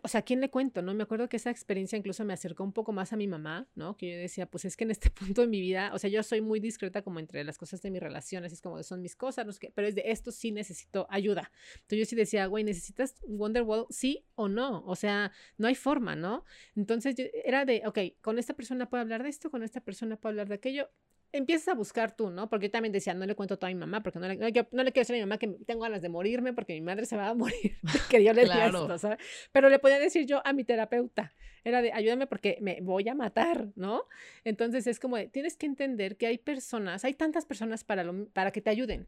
[0.01, 0.81] o sea, ¿a quién le cuento?
[0.81, 0.93] ¿No?
[0.93, 3.97] Me acuerdo que esa experiencia incluso me acercó un poco más a mi mamá, ¿no?
[3.97, 6.23] Que yo decía, pues es que en este punto de mi vida, o sea, yo
[6.23, 9.45] soy muy discreta como entre las cosas de mis relaciones, es como son mis cosas,
[9.45, 11.51] no sé qué, pero es de esto sí necesito ayuda.
[11.75, 13.85] Entonces yo sí decía, güey, ¿necesitas Wonderwall?
[13.89, 16.43] Sí o no, o sea, no hay forma, ¿no?
[16.75, 20.31] Entonces era de, ok, con esta persona puedo hablar de esto, con esta persona puedo
[20.31, 20.89] hablar de aquello,
[21.37, 22.49] empiezas a buscar tú, ¿no?
[22.49, 24.47] Porque yo también decía, no le cuento todo a mi mamá, porque no le, no,
[24.47, 27.05] no le quiero decir a mi mamá que tengo ganas de morirme, porque mi madre
[27.05, 27.77] se va a morir,
[28.09, 29.19] que yo le decía esto, ¿sabes?
[29.51, 31.33] Pero le podía decir yo a mi terapeuta,
[31.63, 34.03] era de, ayúdame porque me voy a matar, ¿no?
[34.43, 38.27] Entonces es como de, tienes que entender que hay personas, hay tantas personas para, lo,
[38.29, 39.07] para que te ayuden.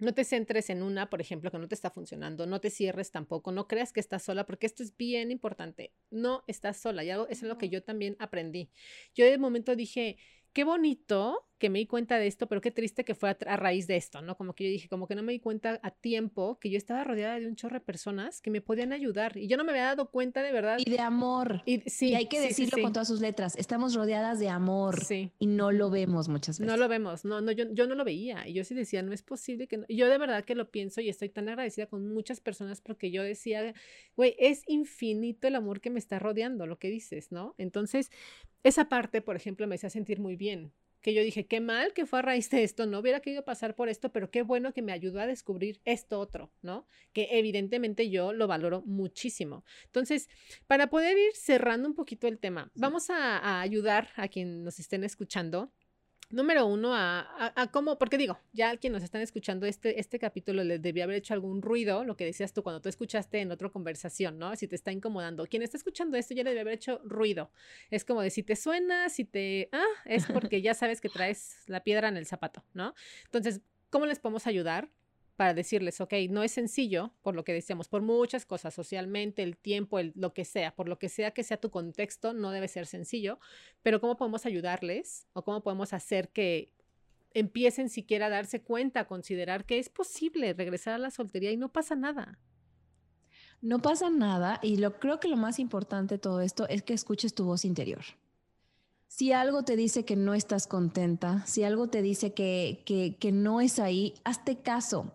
[0.00, 3.10] No te centres en una, por ejemplo, que no te está funcionando, no te cierres
[3.10, 5.92] tampoco, no creas que estás sola, porque esto es bien importante.
[6.10, 8.70] No estás sola, y algo, eso es lo que yo también aprendí.
[9.12, 10.16] Yo de momento dije,
[10.58, 13.86] qué bonito que me di cuenta de esto, pero qué triste que fue a, raíz
[13.86, 14.36] de esto, ¿no?
[14.36, 17.04] Como que yo dije, como que no me di cuenta a tiempo que yo estaba
[17.04, 19.84] rodeada de un chorro de personas que me podían ayudar y yo no me había
[19.84, 20.78] dado cuenta de verdad.
[20.84, 21.62] Y de amor.
[21.64, 24.98] Y, sí, y hay que decirlo con todas sus letras, estamos rodeadas de amor
[25.38, 26.72] y no lo vemos muchas veces.
[26.72, 29.12] No lo vemos, no, no, yo, yo no lo veía y yo sí decía, no
[29.12, 29.86] es posible que no.
[29.88, 33.22] yo de verdad que lo pienso y estoy tan agradecida con muchas personas porque yo
[33.22, 33.74] decía,
[34.16, 37.54] güey, es infinito el amor que me está rodeando, lo que dices, ¿no?
[37.58, 38.10] Entonces,
[38.62, 42.06] esa parte, por ejemplo, me hacía sentir muy bien que yo dije, qué mal que
[42.06, 44.82] fue a raíz de esto, no hubiera querido pasar por esto, pero qué bueno que
[44.82, 46.86] me ayudó a descubrir esto otro, ¿no?
[47.12, 49.64] Que evidentemente yo lo valoro muchísimo.
[49.86, 50.28] Entonces,
[50.66, 54.78] para poder ir cerrando un poquito el tema, vamos a, a ayudar a quien nos
[54.80, 55.72] estén escuchando
[56.30, 60.62] Número uno, a, a, cómo, porque digo, ya quien nos están escuchando este, este capítulo
[60.62, 63.70] les debía haber hecho algún ruido, lo que decías tú cuando tú escuchaste en otra
[63.70, 64.54] conversación, ¿no?
[64.54, 65.46] Si te está incomodando.
[65.46, 67.50] Quien está escuchando esto ya le debe haber hecho ruido.
[67.90, 69.70] Es como de si te suena, si te...
[69.72, 72.94] Ah, es porque ya sabes que traes la piedra en el zapato, ¿no?
[73.24, 74.90] Entonces, ¿cómo les podemos ayudar?
[75.38, 79.56] Para decirles, ok, no es sencillo, por lo que decíamos, por muchas cosas, socialmente, el
[79.56, 82.86] tiempo, lo que sea, por lo que sea que sea tu contexto, no debe ser
[82.86, 83.38] sencillo,
[83.80, 86.74] pero ¿cómo podemos ayudarles o cómo podemos hacer que
[87.34, 91.56] empiecen siquiera a darse cuenta, a considerar que es posible regresar a la soltería y
[91.56, 92.40] no pasa nada?
[93.60, 96.94] No pasa nada y lo creo que lo más importante de todo esto es que
[96.94, 98.02] escuches tu voz interior.
[99.06, 103.30] Si algo te dice que no estás contenta, si algo te dice que, que, que
[103.30, 105.12] no es ahí, hazte caso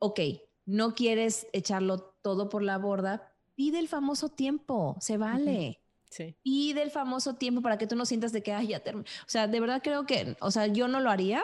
[0.00, 0.20] ok,
[0.66, 5.80] no quieres echarlo todo por la borda, pide el famoso tiempo, se vale.
[6.10, 6.34] Sí.
[6.42, 9.08] Pide el famoso tiempo para que tú no sientas de que, ay, ya terminé.
[9.24, 11.42] O sea, de verdad creo que, o sea, yo no lo haría.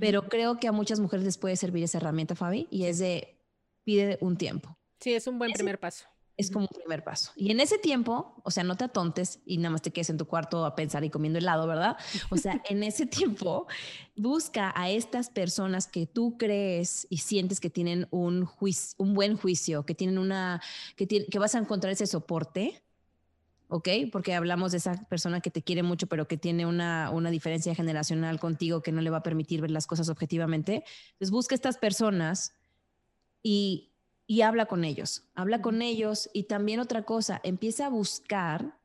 [0.00, 3.38] pero creo que a muchas mujeres les puede servir esa herramienta, Fabi, y es de
[3.84, 4.76] pide un tiempo.
[4.98, 6.06] Sí, es un buen primer paso.
[6.36, 7.30] Es como un primer paso.
[7.36, 10.18] Y en ese tiempo, o sea, no te atontes y nada más te quedes en
[10.18, 11.96] tu cuarto a pensar y comiendo helado, ¿verdad?
[12.30, 13.66] O sea, en ese tiempo,
[14.16, 19.36] busca a estas personas que tú crees y sientes que tienen un, juicio, un buen
[19.36, 20.60] juicio, que tienen una,
[20.96, 22.82] que, que vas a encontrar ese soporte
[23.68, 23.88] ¿ok?
[24.12, 27.74] Porque hablamos de esa persona que te quiere mucho, pero que tiene una, una diferencia
[27.74, 30.84] generacional contigo que no le va a permitir ver las cosas objetivamente.
[31.12, 32.54] Entonces busca estas personas
[33.42, 33.93] y,
[34.26, 38.78] y habla con ellos, habla con ellos y también otra cosa, empieza a buscar,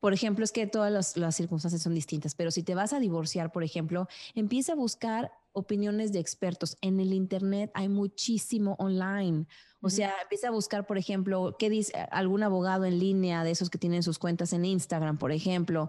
[0.00, 3.00] por ejemplo, es que todas las, las circunstancias son distintas, pero si te vas a
[3.00, 6.76] divorciar, por ejemplo, empieza a buscar opiniones de expertos.
[6.80, 9.46] En el Internet hay muchísimo online.
[9.80, 13.68] O sea, empieza a buscar, por ejemplo, qué dice algún abogado en línea de esos
[13.68, 15.88] que tienen sus cuentas en Instagram, por ejemplo.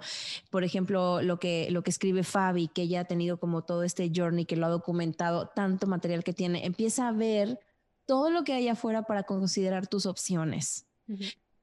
[0.50, 4.12] Por ejemplo, lo que, lo que escribe Fabi, que ya ha tenido como todo este
[4.14, 6.66] journey, que lo ha documentado, tanto material que tiene.
[6.66, 7.60] Empieza a ver
[8.06, 10.86] todo lo que hay afuera para considerar tus opciones.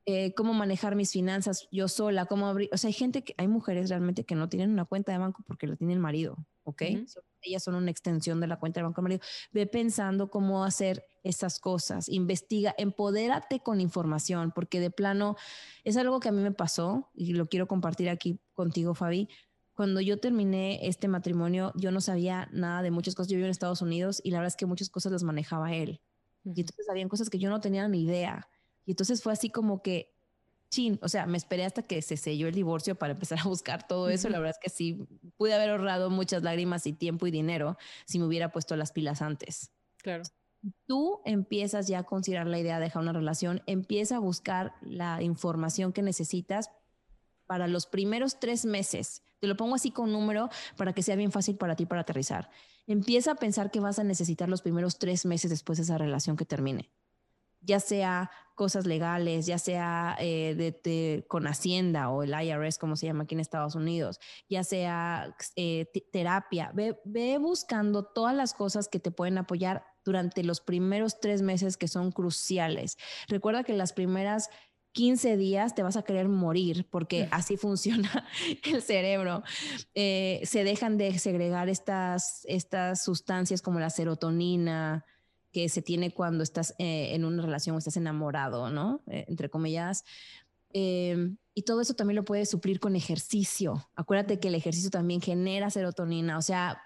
[0.07, 3.49] Eh, cómo manejar mis finanzas yo sola, cómo abrir, o sea, hay gente que, hay
[3.49, 6.83] mujeres realmente que no tienen una cuenta de banco porque la tiene el marido, ¿ok?
[7.43, 9.21] Ellas son una extensión de la cuenta de banco del marido.
[9.53, 15.37] Ve pensando cómo hacer esas cosas, investiga, empodérate con información, porque de plano
[15.85, 19.29] es algo que a mí me pasó y lo quiero compartir aquí contigo, Fabi.
[19.75, 23.31] Cuando yo terminé este matrimonio, yo no sabía nada de muchas cosas.
[23.31, 26.01] Yo vivo en Estados Unidos y la verdad es que muchas cosas las manejaba él.
[26.45, 28.49] Y entonces habían cosas que yo no tenía ni idea.
[28.87, 30.15] Y entonces fue así como que,
[30.71, 33.87] chin, o sea, me esperé hasta que se selló el divorcio para empezar a buscar
[33.87, 34.29] todo eso.
[34.29, 37.77] La verdad es que sí, pude haber ahorrado muchas lágrimas y tiempo y dinero
[38.07, 39.73] si me hubiera puesto las pilas antes.
[39.99, 40.23] Claro.
[40.87, 45.23] Tú empiezas ya a considerar la idea de dejar una relación, empieza a buscar la
[45.23, 46.71] información que necesitas
[47.47, 49.23] para los primeros tres meses.
[49.41, 52.51] Te lo pongo así con número para que sea bien fácil para ti para aterrizar.
[52.87, 56.37] Empieza a pensar que vas a necesitar los primeros tres meses después de esa relación
[56.37, 56.91] que termine
[57.63, 63.07] ya sea cosas legales, ya sea eh, de, con Hacienda o el IRS, como se
[63.07, 68.89] llama aquí en Estados Unidos, ya sea eh, terapia, ve, ve buscando todas las cosas
[68.89, 72.99] que te pueden apoyar durante los primeros tres meses que son cruciales.
[73.29, 74.51] Recuerda que las primeras
[74.93, 78.27] 15 días te vas a querer morir porque así funciona
[78.65, 79.43] el cerebro.
[79.95, 85.05] Eh, se dejan de segregar estas, estas sustancias como la serotonina,
[85.53, 89.03] que se tiene cuando estás eh, en una relación o estás enamorado, ¿no?
[89.09, 90.05] Eh, entre comillas.
[90.73, 93.89] Em, y todo eso también lo puedes suplir con ejercicio.
[93.97, 96.39] Acuérdate que el ejercicio también genera serotonina.
[96.39, 96.83] O sea,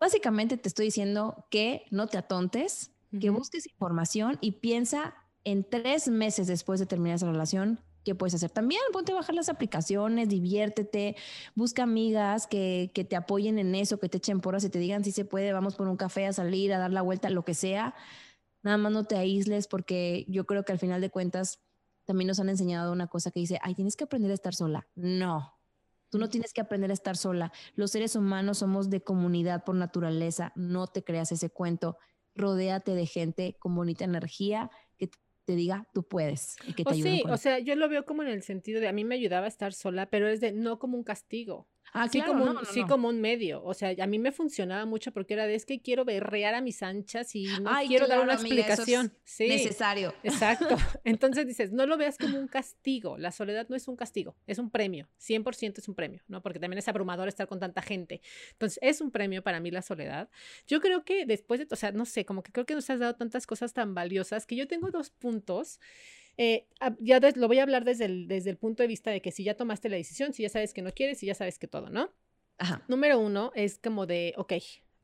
[0.00, 2.90] básicamente te estoy diciendo que no te atontes,
[3.20, 8.34] que busques información y piensa en tres meses después de terminar esa relación, ¿Qué puedes
[8.34, 8.50] hacer?
[8.50, 11.14] También ponte a bajar las aplicaciones, diviértete,
[11.54, 15.04] busca amigas que, que, te apoyen en eso, que te echen porras y te digan
[15.04, 17.54] si se puede, vamos por un café a salir, a dar la vuelta, lo que
[17.54, 17.94] sea.
[18.62, 21.60] Nada más no te aísles porque yo creo que al final de cuentas
[22.04, 24.88] también nos han enseñado una cosa que dice, ay, tienes que aprender a estar sola.
[24.96, 25.54] No,
[26.10, 27.52] tú no tienes que aprender a estar sola.
[27.76, 31.98] Los seres humanos somos de comunidad por naturaleza, no te creas ese cuento.
[32.34, 34.70] Rodéate de gente con bonita energía
[35.44, 36.56] te diga, tú puedes.
[36.66, 38.88] Y que te o sí, o sea, yo lo veo como en el sentido de
[38.88, 41.68] a mí me ayudaba a estar sola, pero es de no como un castigo.
[41.94, 43.62] Ah, sí, como un, sí, como un medio.
[43.64, 46.62] O sea, a mí me funcionaba mucho porque era de es que quiero berrear a
[46.62, 49.12] mis anchas y no quiero dar una explicación.
[49.24, 50.14] sí, necesario.
[50.22, 50.76] Exacto.
[51.04, 53.18] Entonces dices, no lo veas como un castigo.
[53.18, 55.08] La soledad no es un castigo, es un premio.
[55.20, 56.42] 100% es un premio, ¿no?
[56.42, 58.22] Porque también es abrumador estar con tanta gente.
[58.52, 60.30] Entonces, es un premio para mí la soledad.
[60.66, 63.00] Yo creo que después de, o sea, no sé, como que creo que nos has
[63.00, 65.78] dado tantas cosas tan valiosas que yo tengo dos puntos
[66.36, 66.66] eh,
[67.00, 69.44] ya lo voy a hablar desde el, desde el punto de vista de que si
[69.44, 71.90] ya tomaste la decisión, si ya sabes que no quieres, si ya sabes que todo,
[71.90, 72.10] ¿no?
[72.58, 72.84] Ajá.
[72.88, 74.54] Número uno es como de, ok,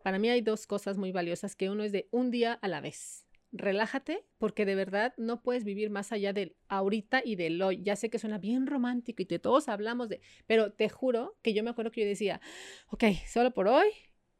[0.02, 2.80] para mí hay dos cosas muy valiosas, que uno es de un día a la
[2.80, 3.26] vez.
[3.50, 7.82] Relájate porque de verdad no puedes vivir más allá del ahorita y del hoy.
[7.82, 11.54] Ya sé que suena bien romántico y que todos hablamos de, pero te juro que
[11.54, 12.40] yo me acuerdo que yo decía,
[12.88, 13.88] ok, solo por hoy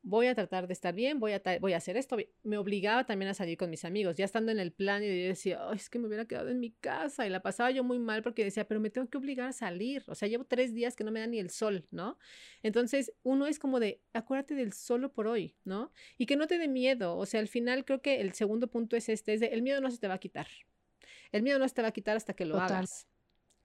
[0.03, 2.16] voy a tratar de estar bien, voy a, voy a hacer esto.
[2.42, 5.28] Me obligaba también a salir con mis amigos, ya estando en el plan y yo
[5.28, 8.22] decía, es que me hubiera quedado en mi casa y la pasaba yo muy mal
[8.22, 10.05] porque decía, pero me tengo que obligar a salir.
[10.07, 12.18] O sea, llevo tres días que no me da ni el sol, ¿no?
[12.62, 15.92] Entonces, uno es como de, acuérdate del solo por hoy, ¿no?
[16.16, 17.16] Y que no te dé miedo.
[17.16, 19.80] O sea, al final creo que el segundo punto es este, es de, el miedo
[19.80, 20.49] no se te va a quitar.
[21.32, 23.07] El miedo no se te va a quitar hasta que lo hagas.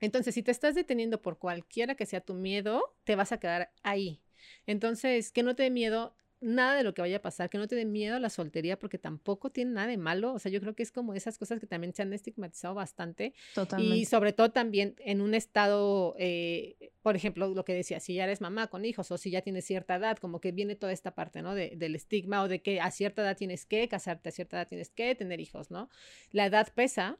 [0.00, 3.72] Entonces, si te estás deteniendo por cualquiera que sea tu miedo, te vas a quedar
[3.82, 4.20] ahí.
[4.66, 7.66] Entonces, que no te dé miedo nada de lo que vaya a pasar, que no
[7.66, 10.34] te dé miedo a la soltería porque tampoco tiene nada de malo.
[10.34, 13.34] O sea, yo creo que es como esas cosas que también se han estigmatizado bastante.
[13.54, 13.96] Totalmente.
[13.96, 18.24] Y sobre todo también en un estado, eh, por ejemplo, lo que decía, si ya
[18.24, 21.14] eres mamá con hijos o si ya tienes cierta edad, como que viene toda esta
[21.14, 21.54] parte, ¿no?
[21.54, 24.68] De, del estigma o de que a cierta edad tienes que casarte, a cierta edad
[24.68, 25.88] tienes que tener hijos, ¿no?
[26.30, 27.18] La edad pesa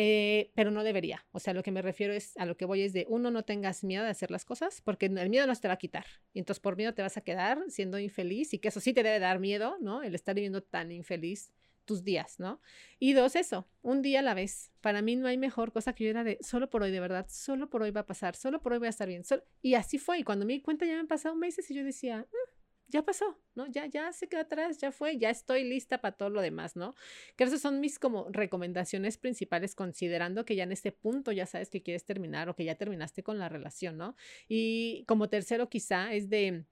[0.00, 1.26] eh, pero no debería.
[1.32, 3.44] O sea, lo que me refiero es a lo que voy es de uno, no
[3.44, 6.06] tengas miedo de hacer las cosas, porque el miedo no se te va a quitar.
[6.32, 9.02] Y entonces por miedo te vas a quedar siendo infeliz y que eso sí te
[9.02, 10.04] debe dar miedo, ¿no?
[10.04, 11.50] El estar viviendo tan infeliz
[11.84, 12.60] tus días, ¿no?
[13.00, 14.70] Y dos, eso, un día a la vez.
[14.82, 17.26] Para mí no hay mejor cosa que yo era de solo por hoy, de verdad,
[17.28, 19.24] solo por hoy va a pasar, solo por hoy voy a estar bien.
[19.62, 20.20] Y así fue.
[20.20, 22.57] Y cuando me di cuenta ya me han pasado meses y yo decía, mm,
[22.88, 23.66] ya pasó, ¿no?
[23.66, 26.94] Ya, ya se quedó atrás, ya fue, ya estoy lista para todo lo demás, ¿no?
[27.36, 31.68] Que esas son mis como recomendaciones principales, considerando que ya en este punto ya sabes
[31.68, 34.16] que quieres terminar o que ya terminaste con la relación, ¿no?
[34.48, 36.64] Y como tercero quizá es de,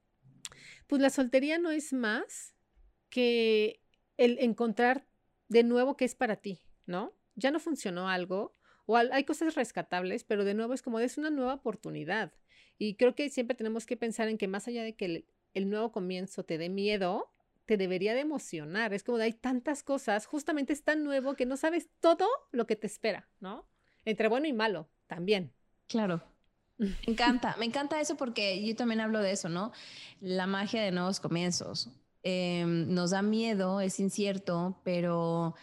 [0.86, 2.54] pues la soltería no es más
[3.10, 3.82] que
[4.16, 5.06] el encontrar
[5.48, 7.14] de nuevo qué es para ti, ¿no?
[7.34, 8.56] Ya no funcionó algo
[8.86, 12.32] o hay cosas rescatables, pero de nuevo es como es una nueva oportunidad.
[12.78, 15.26] Y creo que siempre tenemos que pensar en que más allá de que
[15.56, 17.32] el nuevo comienzo te dé miedo,
[17.64, 18.92] te debería de emocionar.
[18.92, 22.66] Es como de hay tantas cosas, justamente es tan nuevo que no sabes todo lo
[22.66, 23.66] que te espera, ¿no?
[24.04, 25.54] Entre bueno y malo, también.
[25.88, 26.22] Claro.
[26.78, 29.72] Me encanta, me encanta eso porque yo también hablo de eso, ¿no?
[30.20, 31.88] La magia de nuevos comienzos.
[32.22, 35.54] Em, nos da miedo, es incierto, pero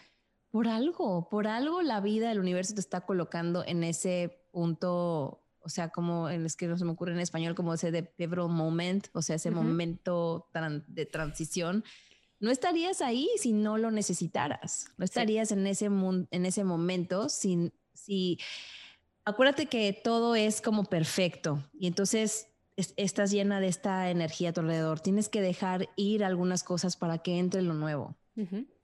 [0.50, 5.68] por algo, por algo la vida, el universo te está colocando en ese punto o
[5.68, 8.48] sea, como en es que no se me ocurre en español, como ese de pivotal
[8.48, 10.48] moment, o sea, ese momento
[10.86, 11.84] de transición,
[12.38, 17.72] no estarías ahí si no lo necesitaras, no estarías en, ese en ese momento sin,
[17.94, 18.38] si,
[19.24, 24.60] acuérdate que todo es como perfecto y entonces estás llena de esta energía a tu
[24.60, 28.16] alrededor, tienes que dejar ir algunas cosas para que entre lo nuevo,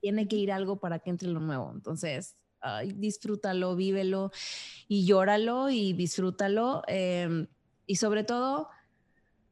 [0.01, 2.37] tiene que ir algo para que entre lo nuevo, entonces
[2.95, 4.31] disfrútalo, vívelo
[4.89, 6.83] y llóralo y disfrútalo.
[6.87, 7.47] Em,
[7.87, 8.69] y sobre todo,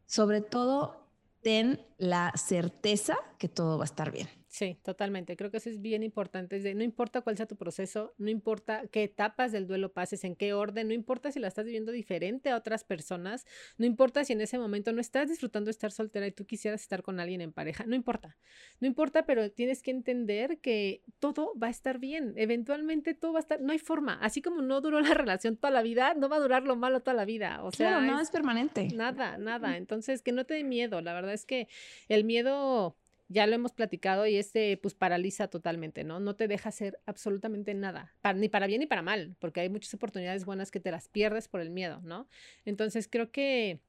[0.07, 1.09] sobre todo,
[1.43, 4.38] ten la certeza que todo va a estar bien.
[4.59, 5.37] Sí, totalmente.
[5.37, 6.57] Creo que eso es bien importante.
[6.57, 10.25] Es de, no importa cuál sea tu proceso, no importa qué etapas del duelo pases,
[10.25, 13.47] en qué orden, no importa si la estás viviendo diferente a otras personas,
[13.77, 16.81] no importa si en ese momento no estás disfrutando de estar soltera y tú quisieras
[16.81, 18.37] estar con alguien en pareja, no importa.
[18.81, 22.33] No importa, pero tienes que entender que todo va a estar bien.
[22.35, 24.15] Eventualmente todo va a estar, no hay forma.
[24.15, 26.99] Así como no duró la relación toda la vida, no va a durar lo malo
[26.99, 27.63] toda la vida.
[27.63, 28.89] O sea, claro, nada es permanente.
[28.93, 29.77] Nada, nada.
[29.77, 31.01] Entonces, que no te dé miedo.
[31.01, 31.69] La verdad es que
[32.09, 32.97] el miedo
[33.29, 36.21] ya lo hemos platicado y este pues paraliza totalmente, ¿no?
[36.21, 39.95] No te deja hacer absolutamente nada, ni para bien ni para mal, porque hay muchas
[39.95, 42.29] oportunidades buenas que te las pierdes por el miedo, ¿no?
[42.65, 43.81] Entonces creo que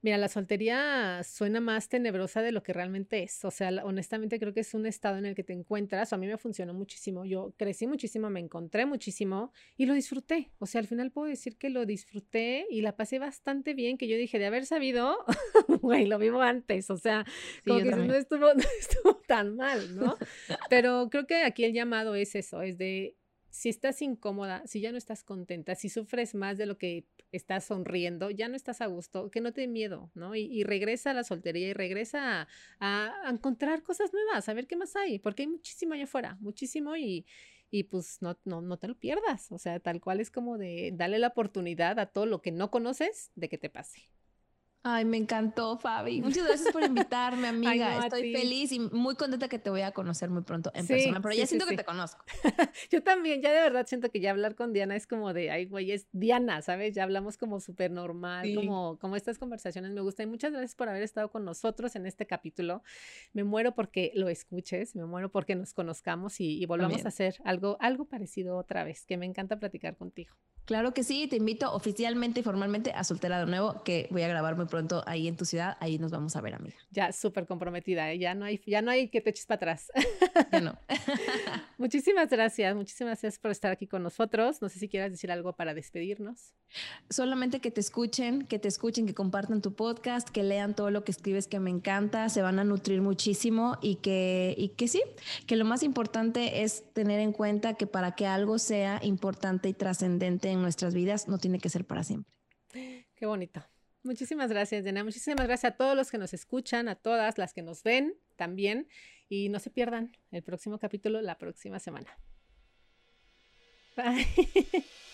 [0.00, 3.44] Mira, la soltería suena más tenebrosa de lo que realmente es.
[3.44, 6.12] O sea, honestamente creo que es un estado en el que te encuentras.
[6.12, 7.24] A mí me funcionó muchísimo.
[7.24, 10.52] Yo crecí muchísimo, me encontré muchísimo y lo disfruté.
[10.58, 14.06] O sea, al final puedo decir que lo disfruté y la pasé bastante bien, que
[14.06, 15.16] yo dije, de haber sabido,
[15.82, 16.90] güey, lo vivo antes.
[16.90, 17.24] O sea,
[17.66, 20.16] como que no estuvo, no estuvo tan mal, ¿no?
[20.70, 23.16] Pero creo que aquí el llamado es eso, es de
[23.58, 27.64] si estás incómoda, si ya no estás contenta, si sufres más de lo que estás
[27.64, 30.36] sonriendo, ya no estás a gusto, que no te dé miedo, ¿no?
[30.36, 32.46] Y, regresa a la soltería y regresa
[32.78, 36.96] a, encontrar cosas nuevas, a ver qué más hay, porque hay muchísimo allá afuera, muchísimo
[36.96, 37.26] y,
[37.68, 40.92] y pues no, no, no te lo pierdas, o sea, tal cual es como de
[40.94, 44.02] darle la oportunidad a todo lo que no conoces de que te pase.
[44.84, 46.22] Ay, me encantó, Fabi.
[46.22, 48.06] Muchas gracias por invitarme, amiga.
[48.06, 51.34] Estoy feliz y muy contenta que te voy a conocer muy pronto en persona, pero
[51.34, 52.24] ya siento que te conozco.
[52.90, 55.66] Yo también, ya de verdad siento que ya hablar con Diana es como de, ay,
[55.66, 56.94] güey, es Diana, ¿sabes?
[56.94, 60.28] Ya hablamos como súper normal, como, como estas conversaciones me gustan.
[60.28, 62.82] Y muchas gracias por haber estado con nosotros en este capítulo.
[63.32, 67.78] Me muero porque lo escuches, me muero porque nos conozcamos y, volvamos a hacer algo,
[67.80, 70.36] algo parecido otra vez, que me encanta platicar contigo.
[70.68, 74.28] Claro que sí, te invito oficialmente y formalmente a Soltera de Nuevo, que voy a
[74.28, 75.76] grabar muy pronto ahí en tu ciudad.
[75.80, 76.76] Ahí nos vamos a ver, amiga.
[76.90, 78.18] Ya, súper comprometida, ¿eh?
[78.18, 79.90] ya, no hay, ya no hay que te eches para atrás.
[80.52, 80.78] Ya no.
[81.78, 84.62] muchísimas gracias, muchísimas gracias por estar aquí con nosotros.
[84.62, 86.54] No sé si quieras decir algo para despedirnos.
[87.10, 91.04] Solamente que te escuchen, que te escuchen, que compartan tu podcast, que lean todo lo
[91.04, 95.02] que escribes que me encanta, se van a nutrir muchísimo y que, y que sí,
[95.46, 99.74] que lo más importante es tener en cuenta que para que algo sea importante y
[99.74, 102.32] trascendente nuestras vidas no tiene que ser para siempre.
[103.14, 103.62] Qué bonito.
[104.02, 105.04] Muchísimas gracias, Diana.
[105.04, 108.88] Muchísimas gracias a todos los que nos escuchan, a todas las que nos ven también.
[109.28, 112.16] Y no se pierdan el próximo capítulo la próxima semana.
[113.96, 114.26] Bye.